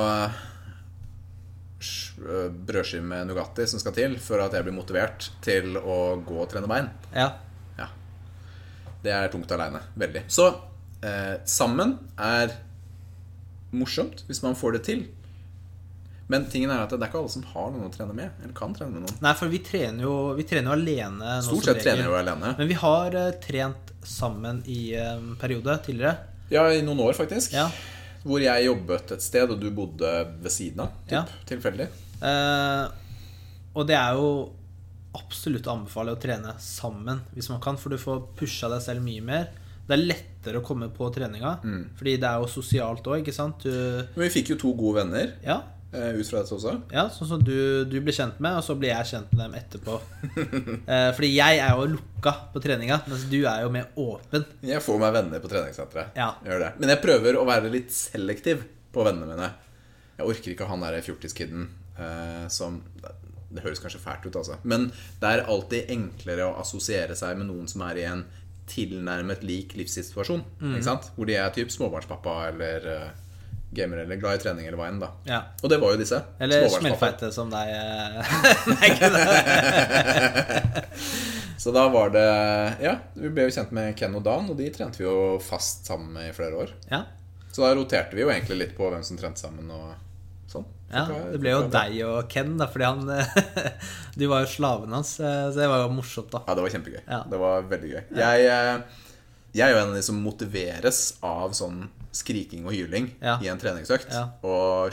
[1.79, 6.39] eh, brødskive med Nugatti som skal til for at jeg blir motivert til å gå
[6.43, 6.89] og trene bein.
[7.15, 7.29] ja.
[7.77, 7.91] Ja.
[9.03, 9.83] Det er tungt aleine.
[9.95, 10.23] Veldig.
[10.27, 10.47] Så
[11.05, 12.55] eh, sammen er
[13.77, 15.05] morsomt hvis man får det til.
[16.27, 18.33] Men tingen er at det er ikke alle som har noen å trene med.
[18.43, 19.19] Eller kan trene med noen.
[19.23, 21.37] Nei, for vi trener jo, vi trener jo alene.
[21.45, 22.51] Stort sett trener vi jo alene.
[22.57, 26.17] Men vi har uh, trent sammen i en periode tidligere.
[26.49, 27.53] Ja, i noen år, faktisk.
[27.53, 27.67] Ja.
[28.27, 30.93] Hvor jeg jobbet et sted, og du bodde ved siden av.
[31.07, 31.25] Typ, Ja.
[31.47, 31.87] Tilfeldig.
[32.21, 32.87] Eh,
[33.77, 34.29] og det er jo
[35.17, 39.01] absolutt å anbefale å trene sammen hvis man kan, for du får pusha deg selv
[39.05, 39.47] mye mer.
[39.87, 41.89] Det er lettere å komme på treninga, Mm.
[41.95, 43.59] fordi det er jo sosialt òg, ikke sant?
[43.63, 43.69] Du,
[44.15, 45.61] Men vi fikk jo to gode venner ja,
[45.93, 46.73] ut fra dette også.
[46.91, 49.59] ja, sånn som du, du blir kjent med, og så blir jeg kjent med dem
[49.61, 49.99] etterpå.
[50.87, 54.45] Eh, fordi jeg er jo lukka på treninga, mens du er jo mer åpen.
[54.65, 56.15] Jeg får meg venner på treningssenteret.
[56.15, 56.29] Ja.
[56.47, 56.69] Jeg.
[56.79, 58.63] Men jeg prøver å være litt selektiv
[58.95, 59.49] på vennene mine.
[60.17, 61.67] Jeg orker ikke han derre fjortiskiden
[61.99, 62.79] eh, som
[63.47, 64.57] Det høres kanskje fælt ut, altså.
[64.67, 64.89] Men
[65.21, 68.25] det er alltid enklere å assosiere seg med noen som er i en
[68.67, 70.43] tilnærmet lik livssituasjon.
[70.59, 70.81] Mm.
[71.15, 73.23] Hvor de er typ småbarnspappa eller eh,
[73.75, 74.99] gamer eller glad i trening eller hva enn.
[75.01, 75.41] da Ja.
[75.63, 76.21] Og det var jo disse.
[76.39, 77.67] Eller smellfeite som deg.
[77.67, 78.23] eh.
[81.57, 82.25] Så da var det
[82.83, 85.87] Ja, vi ble jo kjent med Ken og Dan, og de trente vi jo fast
[85.89, 86.73] sammen med i flere år.
[86.91, 87.01] Ja.
[87.51, 89.95] Så da roterte vi jo egentlig litt på hvem som trente sammen og
[90.51, 90.67] sånn.
[90.93, 91.03] Ja,
[91.33, 93.01] det ble jo deg og Ken, da, fordi han
[94.19, 96.43] Du var jo slaven hans, eh, så det var jo morsomt, da.
[96.47, 97.01] Ja, det var kjempegøy.
[97.03, 97.19] Ja.
[97.27, 98.03] Det var veldig gøy.
[98.21, 99.03] Jeg, eh,
[99.57, 103.37] jeg er jo en av de som motiveres av sånn skriking og hyling Ja.
[103.43, 104.11] i en treningsøkt.
[104.13, 104.25] Ja.
[104.47, 104.91] Og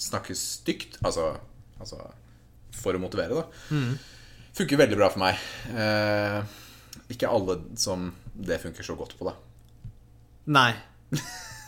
[0.00, 0.98] snakke stygt.
[1.04, 1.32] Altså,
[1.80, 2.00] altså
[2.76, 3.46] for å motivere, da.
[3.72, 3.96] Mm.
[4.56, 5.40] Funker veldig bra for meg.
[5.72, 6.38] Eh,
[7.12, 9.34] ikke alle som det funker så godt på, da.
[10.56, 10.70] Nei.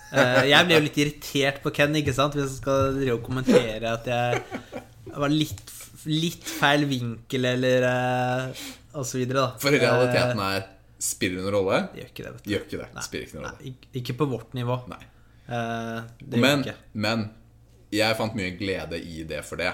[0.08, 2.32] Eh, jeg ble jo litt irritert på Ken, ikke sant?
[2.32, 5.60] Hvis jeg skal drive og kommentere at jeg var litt,
[6.08, 8.62] litt feil vinkel, eller eh,
[8.96, 9.60] og så videre, da.
[9.60, 10.64] For realiteten er
[10.98, 11.76] Spiller det noen rolle?
[11.78, 12.50] Eh, det gjør ikke det, vet du.
[12.50, 13.02] Gjør ikke det.
[13.06, 13.58] Spiller ikke noen rolle.
[13.62, 14.78] Nei, ikke- på vårt nivå.
[14.88, 15.02] Nei.
[15.48, 16.76] Eh, det Men, gjør ikke.
[16.94, 17.30] men
[17.92, 19.72] jeg fant mye glede i det for det.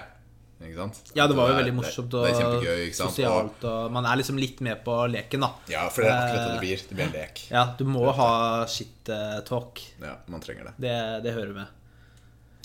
[0.64, 1.00] Ikke sant?
[1.16, 2.94] Ja, det var jo er- veldig morsomt det, og det kjempegøy?
[2.94, 5.50] Sosialt, og man er liksom litt med på leken, da.
[5.68, 6.76] ja, for det er akkurat det det blir.
[6.88, 7.42] Det blir en lek.
[7.50, 9.80] Ja, du må ha shit-talk.
[10.00, 10.74] Ja, man trenger det.
[10.78, 11.66] Det, det hører med.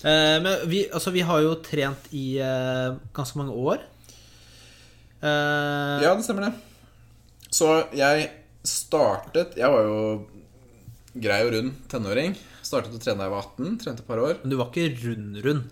[0.04, 3.80] Eh, men vi, altså, vi har jo trent i eh, ganske mange år.
[5.22, 6.54] Eh, Ja, det stemmer det.
[7.50, 8.30] Så jeg
[8.66, 10.00] startet Jeg var jo
[11.20, 12.36] grei og rund tenåring.
[12.62, 13.78] Startet å trene da jeg var 18.
[13.82, 14.38] Trente et par år.
[14.42, 15.66] Men du var ikke rund-rund.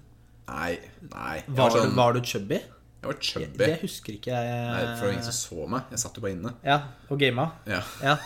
[0.49, 0.73] Nei,
[1.13, 1.37] nei.
[1.47, 2.63] Var, var, sånn, var du chubby?
[2.99, 3.59] jeg var chubby.
[3.61, 4.63] Det husker ikke jeg.
[4.73, 5.93] Nei, for det var ingen som så meg.
[5.95, 6.55] Jeg satt jo bare inne.
[6.67, 7.45] Ja, og gama.
[7.71, 7.83] Ja.
[8.03, 8.17] Ja.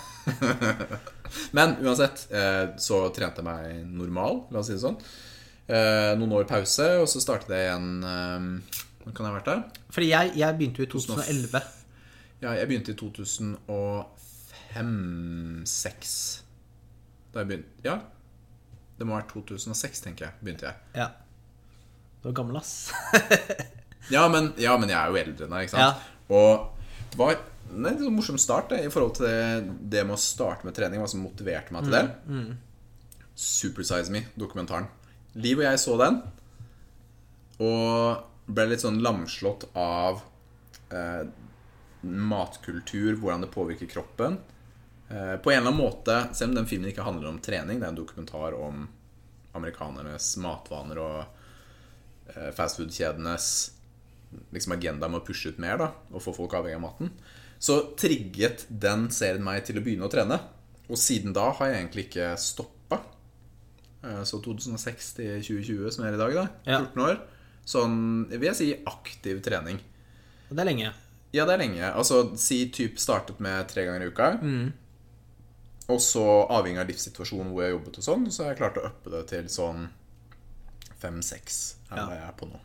[1.57, 4.97] Men uansett, eh, så trente jeg meg normal, la oss si det sånn.
[5.67, 8.73] Eh, Noen år pause, og så startet jeg igjen eh,
[9.05, 9.85] Når kan jeg ha vært der?
[9.95, 11.63] Fordi jeg, jeg begynte jo i 2011.
[12.43, 12.99] Ja, jeg begynte i
[14.75, 16.43] 2005-2006.
[17.33, 17.99] Da jeg begynte Ja,
[18.99, 20.35] det må ha vært 2006, tenker jeg.
[20.43, 21.09] begynte jeg Ja.
[22.23, 22.93] Du var gammel, ass.
[24.11, 26.07] Ja, men, ja, men jeg er jo eldre enn deg, ikke sant?
[26.35, 26.73] Og
[27.13, 30.21] det var en litt en morsom start det, i forhold til det, det med å
[30.21, 30.99] starte med trening.
[31.01, 32.03] Hva som motiverte meg til det.
[33.39, 34.89] Supersize Me, dokumentaren.
[35.39, 36.19] Liv og jeg så den,
[37.63, 40.21] og ble litt sånn lamslått av
[40.93, 41.23] eh,
[42.03, 44.41] matkultur, hvordan det påvirker kroppen.
[45.13, 47.85] Eh, på en eller annen måte, selv om den filmen ikke handler om trening, det
[47.89, 48.87] er en dokumentar om
[49.55, 51.19] amerikanernes matvaner og
[52.33, 53.49] eh, fastfood-kjedenes
[54.57, 57.11] liksom agenda med å pushe ut mer da, og få folk avhengig av maten,
[57.63, 60.39] så trigget den serien meg til å begynne å trene.
[60.89, 63.03] Og siden da har jeg egentlig ikke stoppa.
[64.03, 66.81] Eh, Så 2006 til 2020, som er i dag, da, Ja.
[66.81, 67.21] 14 år,
[67.69, 69.79] sånn vil jeg si aktiv trening.
[70.51, 70.93] Det er lenge.
[71.33, 71.93] Ja, det er lenge.
[71.95, 74.33] Altså, si typ startet med tre ganger i uka.
[75.91, 78.87] Og så avhengig av livssituasjonen hvor jeg jobbet og sånn, så har jeg klart å
[78.87, 79.89] uppe det til sånn
[81.03, 82.09] fem-seks er Ja.
[82.15, 82.61] jeg er på nå.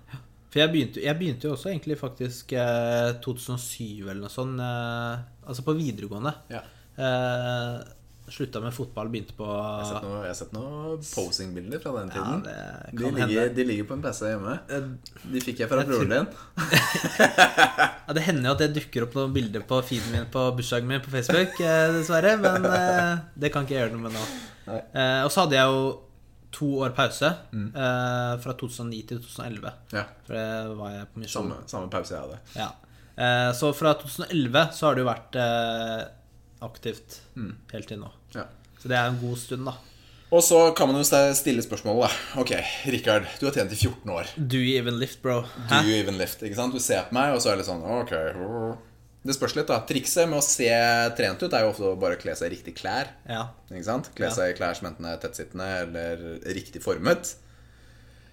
[0.50, 4.60] For jeg begynte, jeg begynte jo også egentlig faktisk eh, 2007 eller noe sånt.
[4.64, 6.34] Eh, altså på videregående.
[6.54, 6.62] Ja.
[6.98, 7.82] Eh,
[8.28, 9.86] slutta med fotball, begynte på Jeg
[10.28, 12.42] har sett noe- posing-bilder sett fra den Ja, tiden.
[12.44, 14.56] det de, ligger, de ligger på en PC hjemme.
[14.70, 14.90] Eh,
[15.32, 16.28] De fikk jeg fra Jeg broren din.
[18.08, 20.88] Ja, Det hender jo at det dukker opp noen bilder på feeden min på bursdagen
[20.90, 22.36] min på Facebook, eh, dessverre.
[22.42, 24.26] Men eh, det kan ikke jeg gjøre noe med nå.
[24.74, 25.88] Eh, og så hadde jeg jo
[26.58, 29.74] to år pause eh, fra 2009 til 2011.
[29.96, 31.36] Ja, For det var jeg på misjon.
[31.52, 32.40] samme, samme pause jeg hadde.
[32.60, 32.70] Ja.
[33.18, 35.40] Eh, så fra 2011 så har det jo vært
[36.66, 37.22] aktivt
[37.74, 38.10] helt til nå.
[38.36, 38.48] Ja.
[38.82, 39.76] Så det er en god stund, da.
[40.28, 41.06] Og så kan man jo
[41.38, 42.42] stille spørsmålet, da.
[42.42, 42.52] Ok,
[42.92, 44.34] Rikard, du har tjent i 14 år.
[44.36, 45.44] Do you even lift, bro?
[45.70, 46.44] Do you even lift?
[46.44, 46.76] ikke sant?
[46.76, 48.12] Du ser på meg, og så er det litt sånn Ok.
[49.28, 49.80] Det spørs litt, da.
[49.88, 50.68] Trikset med å se
[51.18, 53.10] trent ut er jo ofte å bare kle seg i riktig klær.
[53.28, 53.46] Ja.
[53.72, 54.12] Ikke sant?
[54.16, 56.22] Kle seg i klær som enten er tettsittende eller
[56.56, 57.34] riktig formet.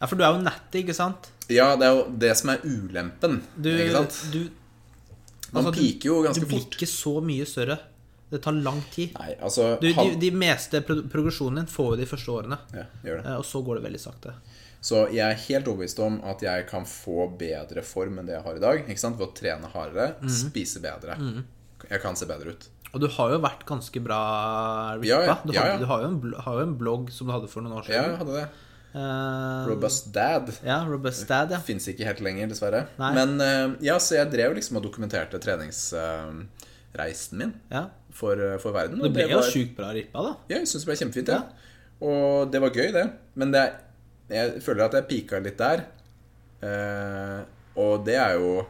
[0.01, 1.31] ja, for du er jo natty, ikke sant?
[1.51, 3.41] Ja, det er jo det som er ulempen.
[3.57, 4.21] Du, ikke sant?
[4.35, 6.51] du altså, Man piker jo ganske fort.
[6.51, 6.79] Du blir fort.
[6.79, 7.79] ikke så mye større.
[8.35, 9.15] Det tar lang tid.
[9.21, 12.59] Nei, altså Du, de, de meste pro progresjonen din får jo de første årene.
[12.75, 13.27] Ja, gjør det.
[13.31, 14.35] Eh, Og så går det veldig sakte.
[14.85, 18.45] Så jeg er helt overbevist om at jeg kan få bedre form enn det jeg
[18.45, 18.83] har i dag.
[18.85, 19.17] Ikke sant?
[19.17, 20.29] Ved å trene hardere, Mhm.
[20.43, 21.17] spise bedre.
[21.89, 22.67] Jeg kan se bedre ut.
[22.95, 24.19] Og du har jo vært ganske bra
[25.01, 25.07] rippa.
[25.09, 25.39] Ja, ja.
[25.45, 27.49] Du, Ja, har, du har, jo en blogg, har jo en blogg som du hadde
[27.51, 27.97] for noen år siden.
[27.97, 28.49] Ja, jeg hadde det.
[28.95, 30.53] Uh, Robust Dad.
[30.63, 31.59] Ja, Robust Dad, ja.
[31.59, 32.85] Fins ikke helt lenger, dessverre.
[33.01, 33.09] Nei.
[33.17, 35.41] Men uh, ja, så jeg drev liksom og dokumenterte
[36.95, 37.89] treningsreisen min ja.
[38.11, 39.01] for, eh, for verden.
[39.03, 40.37] Det ble jo var- sjukt bra rippa, da.
[40.49, 41.29] Ja, jeg syns det ble kjempefint.
[41.29, 41.43] Ja.
[42.01, 43.13] Og det var gøy, det.
[43.35, 43.73] Men det,
[44.31, 45.85] jeg føler at jeg pika litt der.
[46.63, 47.45] Eh,
[47.77, 48.67] og det er jo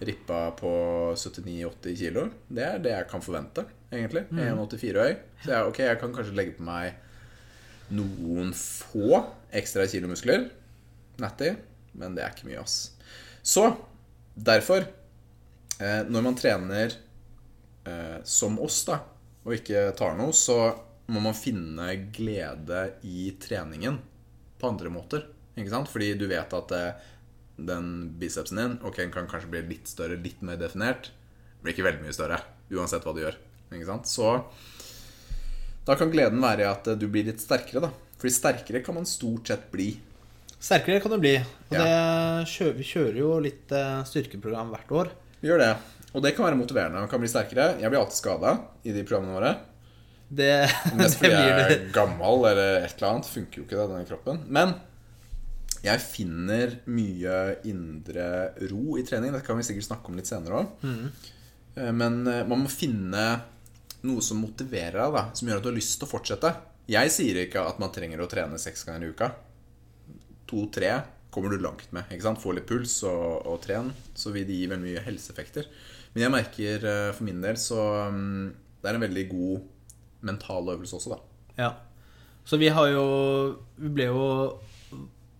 [0.00, 2.30] rippa på 79-80 kilo.
[2.48, 4.24] Det er det jeg kan forvente, egentlig.
[4.32, 5.16] 1,84 høy.
[5.44, 6.94] Så jeg, ok, jeg kan kanskje legge på meg
[7.90, 10.48] noen få ekstra kilomuskler.
[11.20, 11.52] Natty.
[11.92, 12.92] Men det er ikke mye, ass.
[13.42, 13.76] Så
[14.36, 14.86] derfor,
[15.80, 16.94] eh, når man trener
[17.88, 19.00] eh, som oss, da,
[19.44, 20.58] og ikke tar noe, så
[21.10, 23.98] må man finne glede i treningen
[24.60, 25.24] på andre måter.
[25.58, 25.90] Ikke sant?
[25.90, 27.06] Fordi du vet at eh,
[27.60, 27.88] den
[28.20, 31.10] bicepsen din Ok, den kan kanskje bli litt større, litt mer definert.
[31.60, 32.38] Blir ikke veldig mye større,
[32.72, 33.36] uansett hva du gjør.
[33.70, 34.08] Ikke sant?
[34.08, 34.30] Så
[35.86, 37.90] da kan gleden være i at eh, du blir litt sterkere, da.
[38.20, 39.94] Fordi sterkere kan man stort sett bli.
[40.60, 41.38] Sterkere kan du bli.
[41.40, 41.84] Og Ja.
[42.52, 45.10] det vi kjører jo litt eh, styrkeprogram hvert år.
[45.40, 45.70] Vi Gjør det.
[46.10, 47.02] Og det kan være motiverende.
[47.04, 47.76] Man kan bli sterkere.
[47.80, 49.52] Jeg blir alltid skada i de programmene våre.
[50.30, 50.50] Det,
[50.98, 53.30] Mest fordi jeg er gammel eller et eller annet.
[53.30, 54.40] Funker jo ikke det, denne kroppen.
[54.50, 54.74] Men
[55.84, 57.36] jeg finner mye
[57.70, 58.26] indre
[58.70, 59.32] ro i trening.
[59.34, 60.88] Det kan vi sikkert snakke om litt senere òg.
[61.94, 63.28] Men eh, man må finne
[64.04, 66.50] noe som motiverer deg, da, som gjør at du har lyst til å fortsette.
[66.90, 69.30] Jeg sier ikke at man trenger å trene seks ganger i uka.
[70.50, 70.92] To-tre
[71.30, 72.08] kommer du langt med.
[72.10, 72.40] ikke sant?
[72.42, 75.68] Få litt puls og, og tren, så vil det gi veldig mye helseeffekter.
[76.14, 78.46] Men jeg merker eh, for min del så mm,
[78.82, 79.60] Det er en veldig god
[80.26, 81.18] mental øvelse også, da.
[81.60, 81.70] Ja.
[82.44, 83.04] Så vi har jo
[83.78, 84.24] Vi ble jo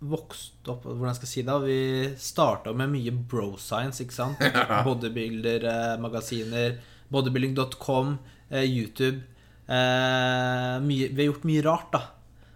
[0.00, 1.56] vokst opp Hvordan skal jeg si det?
[1.64, 1.80] Vi
[2.20, 4.40] starta med mye bro science, ikke sant?
[4.86, 6.78] Bodybuilder-magasiner,
[7.12, 8.14] bodybuilding.com,
[8.48, 9.20] eh, YouTube.
[9.66, 12.00] Eh, mye, vi har gjort mye rart, da.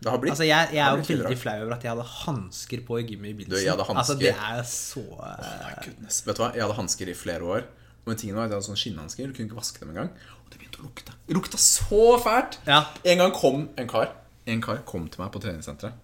[0.00, 0.32] Det har blitt.
[0.34, 3.30] Altså, jeg, jeg er jo veldig flau over at jeg hadde hansker på i gymmet
[3.30, 3.60] i begynnelsen.
[3.60, 5.94] Du, jeg hadde Altså, det er så eh, oh.
[6.08, 6.50] Vet du hva?
[6.56, 7.68] Jeg hadde hansker i flere år.
[8.06, 9.26] Men tingen var at jeg hadde sånne skinnhansker.
[9.30, 10.10] Du kunne ikke vaske dem engang.
[10.44, 11.14] Og det begynte å lukte.
[11.28, 12.58] Det lukta så fælt!
[12.68, 12.82] Ja.
[13.04, 14.10] En gang kom en kar
[14.46, 15.94] En kar kom til meg på treningssenteret.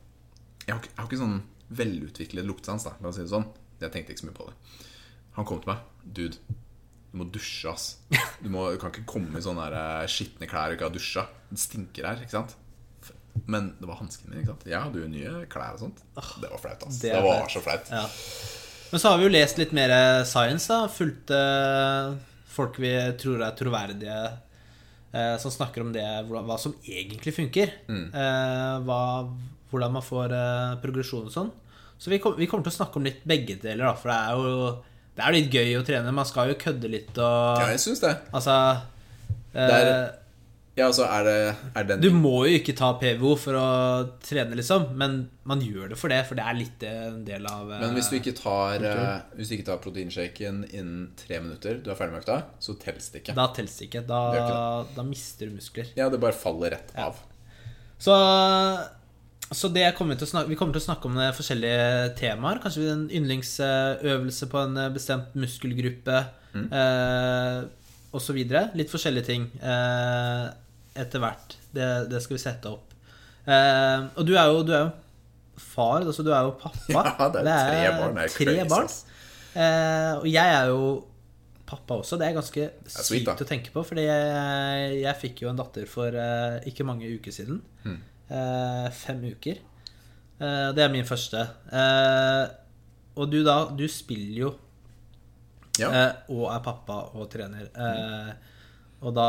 [0.67, 1.43] Jeg har, ikke- jeg har ikke sånn
[1.77, 2.95] velutviklet luktesans, da.
[3.03, 3.45] La oss si det sånn.
[3.81, 4.55] Jeg tenkte ikke så mye på det.
[5.37, 5.79] Han kom til meg.
[6.17, 6.37] Dude,
[7.13, 7.97] du må dusje, ass.
[8.41, 11.27] Du, må, du kan ikke komme i sånne eh, skitne klær og ikke ha dusja.
[11.51, 12.57] Det stinker her, ikke sant?
[13.47, 14.41] Men det var hanskene mine.
[14.43, 14.65] ikke sant?
[14.73, 16.01] Jeg hadde jo nye klær og sånt.
[16.41, 16.99] Det var flaut, ass.
[17.05, 17.93] det Det, var så flaut.
[17.93, 18.07] Ja.
[18.91, 19.93] Men så har vi jo lest litt mer
[20.27, 20.89] science, da.
[20.91, 22.13] Fulgt eh,
[22.51, 24.17] folk vi tror er troverdige,
[25.15, 27.73] eh, som snakker om det, hva som egentlig funker.
[27.87, 28.07] Mm.
[28.11, 29.01] Eh, hva,
[29.71, 31.53] hvordan man får eh, progresjon og sånn.
[32.01, 33.95] Så vi, kom, vi kommer til å snakke om litt begge deler, da.
[34.01, 34.71] For det er jo
[35.21, 36.13] det er litt gøy å trene.
[36.17, 38.15] Man skal jo kødde litt og Ja, jeg syns det.
[38.33, 38.55] Altså
[39.53, 40.15] Det er-
[40.81, 41.35] Ja, altså, er det,
[41.77, 43.65] er det en Du må jo ikke ta PVO for å
[44.25, 45.17] trene, liksom, men
[45.51, 48.09] man gjør det for det, for det er litt en del av eh, Men hvis
[48.11, 52.17] du ikke tar, eh, hvis du ikke tar proteinshaken innen tre minutter, du er ferdig
[52.17, 53.37] med økta, så telles det ikke.
[53.39, 54.05] Da telles det ikke.
[54.09, 55.93] Da, Det da mister du muskler.
[55.99, 57.11] Ja, det bare faller rett Ja.
[57.11, 57.21] av.
[58.01, 58.15] Så,
[59.53, 62.63] så det kommer snakke, vi kommer til å snakke om forskjellige temaer.
[62.63, 66.65] Kanskje en yndlingsøvelse på en eh, bestemt muskelgruppe Mm.
[66.75, 67.61] eh,
[68.11, 68.39] osv.
[68.75, 70.49] Litt forskjellige ting eh,
[70.99, 71.57] etter hvert.
[71.75, 72.95] Det, det skal vi sette opp.
[73.47, 74.91] Eh, og du er jo, du er jo
[75.61, 76.81] far, altså du er jo pappa.
[76.97, 78.91] Ja, det er tre barn, er tre barn.
[79.55, 80.85] Eh, og jeg er jo
[81.71, 82.19] pappa også.
[82.19, 85.87] Det er ganske sykt sweet, å tenke på, fordi jeg, jeg fikk jo en datter
[85.91, 87.61] for eh, ikke mange uker siden.
[87.87, 89.61] Eh, fem uker.
[90.41, 91.45] Eh, det er min første.
[91.71, 92.45] Eh,
[93.21, 94.51] og du da, du spiller jo
[95.81, 95.89] Ja.
[96.29, 97.69] og er pappa og trener.
[97.75, 98.31] Eh,
[99.01, 99.29] og da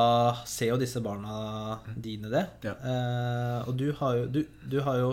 [0.50, 2.46] ser jo disse barna dine det.
[2.68, 2.74] Ja.
[2.76, 5.12] Eh, og du har, jo, du, du har jo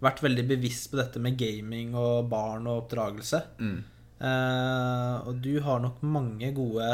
[0.00, 3.42] vært veldig bevisst på dette med gaming og barn og oppdragelse.
[3.60, 3.78] Mm.
[4.24, 6.88] Eh, og du har nok mange gode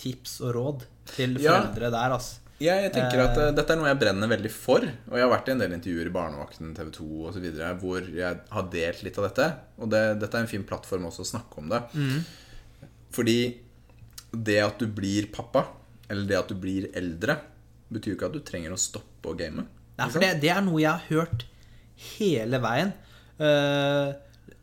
[0.00, 0.84] tips og råd
[1.14, 1.60] til Ja.
[1.60, 2.38] foreldre der, altså.
[2.60, 4.84] Jeg tenker at eh, Dette er noe jeg brenner veldig for.
[4.84, 7.46] Og jeg har vært i en del intervjuer i Barnevakten, TV 2 osv.
[7.80, 9.46] hvor jeg har delt litt av dette.
[9.80, 11.80] Og det, dette er en fin plattform også å snakke om det.
[13.16, 13.38] Fordi
[14.36, 15.64] det at du blir pappa,
[16.10, 17.38] eller det at du blir eldre,
[17.90, 19.66] betyr jo ikke at du trenger å stoppe å game.
[19.98, 21.46] Nei, for det, det er noe jeg har hørt
[22.16, 22.92] hele veien
[23.42, 24.12] uh,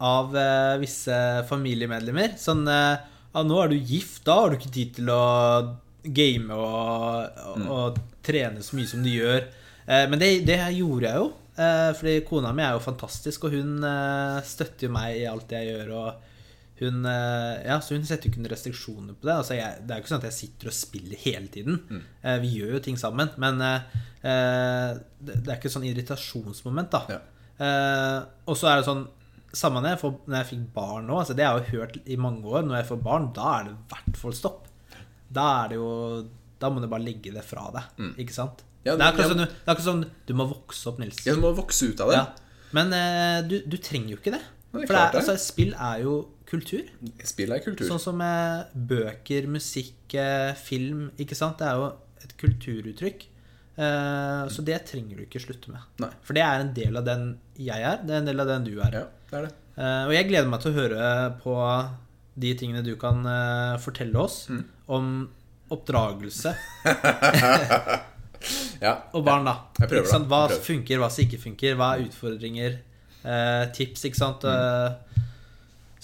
[0.02, 1.18] av uh, visse
[1.50, 2.36] familiemedlemmer.
[2.42, 2.98] Sånn uh,
[3.34, 5.24] ja, 'Nå er du gift, da har du ikke tid til å
[6.08, 9.48] game og, og, og trene så mye som du gjør'.
[9.88, 11.28] Eh, men det, det gjorde jeg jo.
[11.58, 15.56] Uh, fordi kona mi er jo fantastisk, og hun eh, støtter jo meg i alt
[15.56, 15.88] jeg gjør.
[15.98, 16.37] og
[16.82, 19.34] hun, eh, ja, så hun setter jo ikke noen restriksjoner på det.
[19.34, 21.80] Altså jeg, det er jo ikke sånn at jeg sitter og spiller hele tiden.
[21.90, 22.04] Mm.
[22.44, 23.32] vi gjør jo ting sammen.
[23.42, 27.18] Men eh, eh, det, det er ikke sånn irritasjonsmoment, da.
[27.18, 27.20] Ja.
[27.58, 29.08] Eh, og så er det sånn
[29.58, 31.16] Samme når jeg, får, når jeg fikk barn nå.
[31.18, 32.66] Altså det har jeg jo hørt i mange år.
[32.68, 34.68] Når jeg får barn, da er det i hvert fall stopp.
[35.34, 35.92] Da er det jo
[36.60, 38.04] Da må du bare legge det fra deg.
[38.22, 38.62] Ikke sant?
[38.62, 38.68] Mm.
[38.88, 41.24] Ja, det, er akkurat sånn, det er akkurat sånn Du må vokse opp, Nils.
[41.26, 42.20] Ja, Du må vokse ut av det.
[42.20, 42.68] Ja.
[42.76, 44.44] Men eh, du, du trenger jo ikke det.
[44.44, 46.86] Det For det er, altså, spill er jo kultur.
[47.28, 47.88] Spill er kultur.
[47.90, 51.10] Sånn som eh, bøker, musikk, eh, film.
[51.20, 51.58] Ikke sant?
[51.60, 51.90] Det er jo
[52.24, 53.26] et kulturuttrykk.
[53.78, 55.84] Eh, så det trenger du ikke slutte med.
[56.02, 56.10] Nei.
[56.26, 57.28] For det er en del av den
[57.60, 58.00] jeg er.
[58.08, 58.96] Det er en del av den du er.
[59.02, 59.56] Ja, det er det.
[59.78, 61.10] Og jeg gleder meg til å høre
[61.44, 61.56] på
[62.42, 63.20] de tingene du kan
[63.84, 64.64] fortelle oss Mm.
[64.88, 65.12] om
[65.70, 66.56] oppdragelse
[68.82, 68.94] Ja.
[69.14, 69.54] og barn, da.
[69.82, 70.20] Jeg prøver, da.
[70.32, 72.78] Hva funker, hva som ikke funker, hva er utfordringer,
[73.76, 74.46] tips, ikke sant.
[74.46, 75.26] Mm.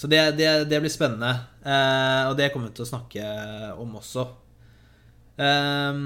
[0.04, 1.30] Så det, det, det blir spennende,
[1.64, 3.24] eh, og det kommer vi til å snakke
[3.80, 4.26] om også.
[5.40, 6.00] Eh,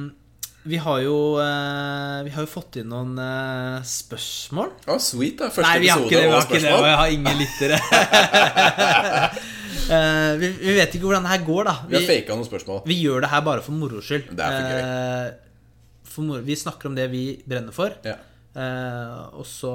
[0.67, 4.69] vi har jo eh, Vi har jo fått inn noen eh, spørsmål.
[4.85, 5.49] Å, sweet, da.
[5.49, 6.27] Første Nei, vi har ikke det.
[6.27, 7.77] Vi har ikke det, og jeg har ingen lyttere.
[9.87, 11.73] Eh, vi, vi vet ikke hvordan det her går, da.
[11.87, 12.79] Vi har faka noen spørsmål.
[12.91, 14.33] Vi gjør det her bare for moro skyld.
[14.35, 14.79] Det er for gøy.
[14.81, 16.41] Eh, for.
[16.43, 17.95] Vi snakker om det vi brenner for.
[18.03, 18.17] Ja.
[18.51, 19.71] Eh, og så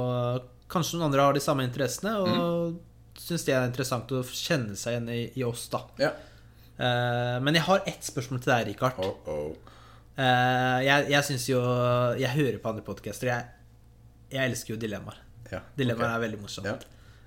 [0.68, 2.76] kanskje noen andre har de samme interessene og Mm.
[3.18, 5.84] Syns det er interessant å kjenne seg igjen i, i oss, da.
[6.02, 6.12] ja.
[6.82, 8.96] Uh, men jeg har ett spørsmål til deg, Rikard.
[9.04, 9.74] Oh, oh.
[10.16, 11.60] Uh, jeg jeg syns jo
[12.20, 13.28] Jeg hører på andre podcaster.
[13.28, 13.44] Jeg,
[14.32, 15.20] jeg elsker jo dilemmaer.
[15.52, 16.68] Ja, Dilemmaer er veldig morsomt.
[16.68, 16.78] Ja.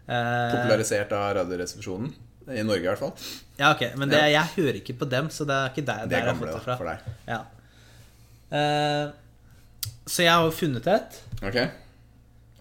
[0.06, 2.14] Eh, Popularisert av Radioresepsjonen.
[2.46, 3.14] I Norge, i hvert fall.
[3.58, 6.14] Ja, ok, men det, jeg hører ikke på dem, så det er ikke der, Det
[6.14, 6.76] der er jeg har fått det fra.
[6.78, 7.08] for deg.
[7.30, 7.40] Ja.
[8.60, 9.06] Eh,
[10.06, 11.58] så jeg har jo funnet et, Ok?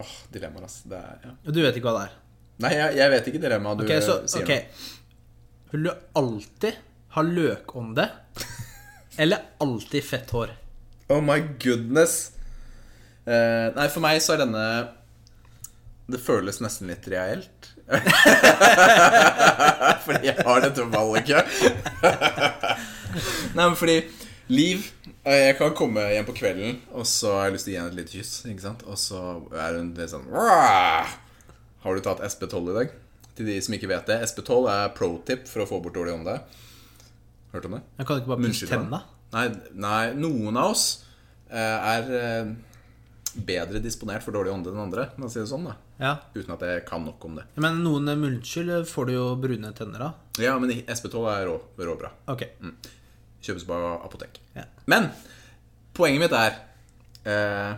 [0.04, 0.88] Åh, dilemmaer, altså.
[0.90, 1.34] Det er, ja.
[1.52, 2.14] du vet ikke hva det er.
[2.62, 4.54] Nei, jeg, jeg vet ikke dilemmaet du okay, så, sier sier ok
[5.72, 6.74] Vil du alltid
[7.14, 8.04] ha løkånde,
[9.22, 10.50] eller alltid fett hår?
[11.12, 12.32] Oh my goodness.
[13.26, 14.64] Uh, nei, for meg så er denne
[16.10, 17.60] Det føles nesten litt reelt.
[20.04, 21.44] fordi jeg har dette valget.
[23.56, 23.98] nei, men fordi
[24.52, 24.78] Liv
[25.24, 27.80] eh, Jeg kan komme hjem på kvelden, og så har jeg lyst til å gi
[27.80, 28.32] henne et lite kyss.
[28.84, 29.20] Og så
[29.52, 31.06] er hun litt sånn «Wah!
[31.84, 32.92] Har du tatt SP12 i dag?
[33.36, 36.14] Til de som ikke vet det, SP12 er pro tip for å få bort dårlig
[36.16, 36.38] ånde.
[37.52, 37.82] Hørt om det?
[37.98, 39.00] Jeg kan ikke bare pusse tenna?
[39.34, 40.84] Nei, nei, noen av oss
[41.50, 42.52] eh, er eh,
[43.34, 45.08] bedre disponert for dårlig ånde enn andre.
[45.20, 46.14] Man sier det sånn da Ja.
[46.34, 47.44] Uten at jeg kan nok om det.
[47.60, 50.20] Men noen munnskyld får du jo brune tenner av.
[50.40, 52.14] Ja, men SP12 er rå, råbra.
[52.32, 52.54] Okay.
[52.62, 52.78] Mm.
[53.44, 54.40] Kjøpes på apotek.
[54.56, 54.64] Ja.
[54.88, 55.10] Men
[55.94, 56.56] poenget mitt er
[57.28, 57.74] eh,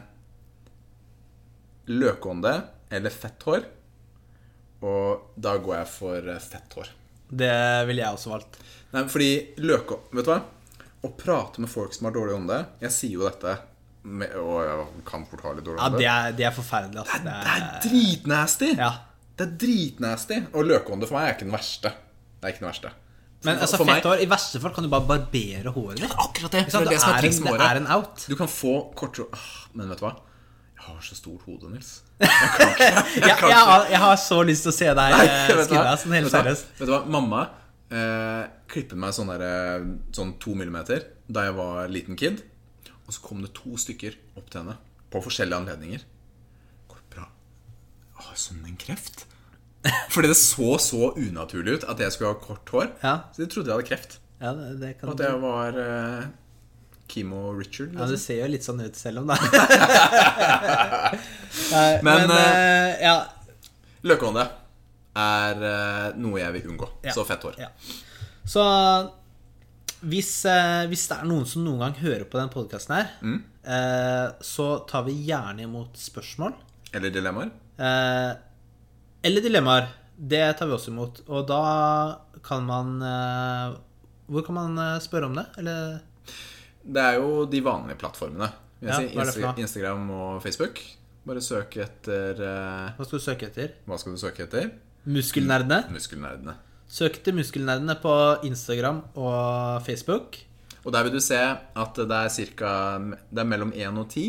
[1.90, 2.55] løkånde
[2.97, 3.66] eller fett hår.
[4.87, 6.90] Og da går jeg for eh, fett hår.
[7.27, 7.53] Det
[7.88, 8.59] ville jeg også valgt.
[8.94, 9.31] Nei, fordi
[9.66, 9.99] løke...
[10.14, 10.40] Vet du hva?
[11.07, 13.53] Å prate med folk som har dårlig ånde Jeg sier jo dette
[14.07, 17.18] med, Og jeg kan fort ha litt dårlig Ja, det er, det er forferdelig, altså.
[17.27, 18.71] Det er dritnasty!
[18.79, 18.92] Ja.
[19.37, 20.38] Det er dritnasty.
[20.56, 21.92] Og løkeånde for meg er ikke den verste.
[22.40, 22.92] Det er ikke den verste.
[23.44, 26.15] Men altså, fett hår I verste fall kan du bare barbere håret ditt.
[26.25, 26.63] Akkurat det.
[26.71, 28.25] Det er det er Det er en- det er en out.
[28.31, 29.42] Du kan få kortere
[29.75, 30.15] Men vet du hva?
[30.77, 31.92] Jeg har så stort hode, Nils.
[32.20, 35.14] Jeg kan ikke, jeg Jeg, jeg, har, jeg har så lyst til å se deg
[35.16, 36.68] eh, skrive sånn helt seriøst.
[36.79, 37.00] Vet du hva?
[37.16, 37.40] Mamma
[37.90, 42.42] eh, klippet meg sånn, der, eh, sånn to millimeter da jeg var liten kid.
[43.06, 44.77] Og så kom det to stykker opp til henne
[45.12, 46.04] på forskjellige anledninger.
[46.90, 47.27] Går det bra?
[48.20, 49.24] Å, sånn en kreft?
[50.14, 52.90] Fordi det så så unaturlig ut at jeg skulle ha kort hår.
[53.04, 54.18] Ja, Så de trodde jeg hadde kreft.
[54.42, 56.27] ja det, det kan At jeg var eh,
[57.09, 57.92] Kimo Richard.
[57.94, 58.25] Ja, det Liksom.
[58.27, 59.37] ser jo litt sånn ut selv om det
[61.73, 63.17] Nei, Men, Men, uh, ja,
[64.07, 64.44] Løkehånde
[65.17, 66.88] er uh, noe jeg vil unngå.
[67.07, 67.13] Ja.
[67.17, 67.54] Så fett hår.
[67.63, 67.71] ja.
[68.46, 68.63] Så
[70.07, 73.38] hvis, uh, hvis det er noen som noen gang hører på den podkasten her, Mm.
[74.46, 76.52] så tar vi gjerne imot spørsmål.
[76.94, 77.48] Eller dilemmaer.
[79.27, 79.88] Eller dilemmaer.
[80.17, 81.19] Det tar vi også imot.
[81.27, 81.59] Og da
[82.46, 82.92] kan man
[84.31, 85.46] Hvor kan man spørre om det?
[85.59, 85.98] Eller
[86.87, 88.49] Det er jo de vanlige plattformene.
[88.85, 89.55] Ja, Insta?
[89.59, 90.81] Instagram og Facebook.
[91.27, 93.73] Bare søk etter uh, hva skal du søke etter?
[93.89, 94.69] Hva skal du søke etter?
[95.11, 95.81] Muskelnerdene.
[95.95, 96.55] Muskelnerdene.
[96.87, 98.15] Søk etter Muskelnerdene på
[98.47, 100.39] Instagram og Facebook.
[100.87, 102.71] Og der vil du se at det er cirka
[103.03, 104.29] Det er mellom 1 og 10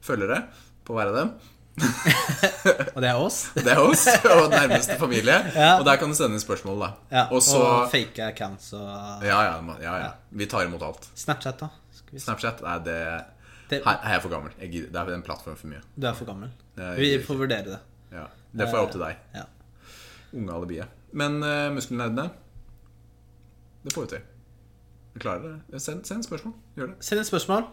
[0.00, 0.46] følgere
[0.86, 1.32] på hver av dem.
[2.94, 3.38] Og det er oss.
[3.56, 5.36] Det er oss og nærmeste familie.
[5.60, 5.78] Ja.
[5.78, 6.90] Og der kan du sende inn spørsmål, da.
[7.12, 10.10] Ja, Også, og fake accounts og ja, ja, ja, ja.
[10.30, 11.08] Vi tar imot alt.
[11.18, 11.70] Snapchat, da.
[12.12, 12.24] Se.
[12.24, 12.96] Snapchat er det
[13.70, 14.52] Her er jeg for gammel.
[14.58, 15.80] Jeg det er en plattform for mye.
[15.96, 16.50] du er for gammel.
[16.98, 17.78] Vi får vurdere det.
[18.12, 19.16] Ja, Det får jeg opp til deg.
[19.34, 19.44] Ja.
[20.34, 20.88] Unge alibiet.
[21.12, 22.30] Men uh, muskelnerdene
[23.84, 24.24] Det får vi til.
[25.14, 25.80] Vi klarer det.
[25.82, 26.54] Send, send spørsmål.
[26.76, 26.96] Gjør det.
[27.06, 27.64] Send et spørsmål.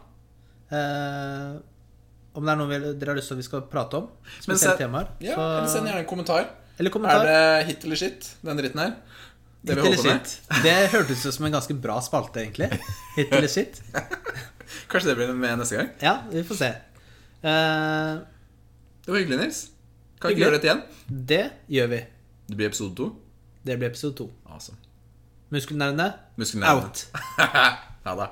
[0.71, 1.57] Uh,
[2.37, 4.07] om det er noe dere har lyst til at vi skal prate om.
[4.39, 5.09] Spesielle temaer.
[5.21, 6.49] Ja, så- Eller send gjerne en kommentar.
[6.79, 7.25] eller kommentar.
[7.25, 8.93] Er det hit eller shit, den dritten her?
[9.67, 10.33] Det Hit eller shit.
[10.63, 12.69] Det hørtes ut som en ganske bra spalte, egentlig.
[13.17, 13.81] Hit eller shit.
[14.87, 15.89] Kanskje det blir med neste gang?
[16.03, 16.69] Ja, vi får se.
[17.43, 18.23] Uh,
[19.05, 19.61] Det var hyggelig, Nils.
[20.21, 20.81] Kan ikke gjøre dette igjen.
[21.29, 22.01] det gjør vi.
[22.47, 23.11] Det blir episode to.
[23.67, 24.29] Det blir episode to.
[24.47, 24.77] Awesome.
[25.51, 26.13] Muskelnerdene.
[26.67, 27.05] out.
[28.07, 28.29] ha det.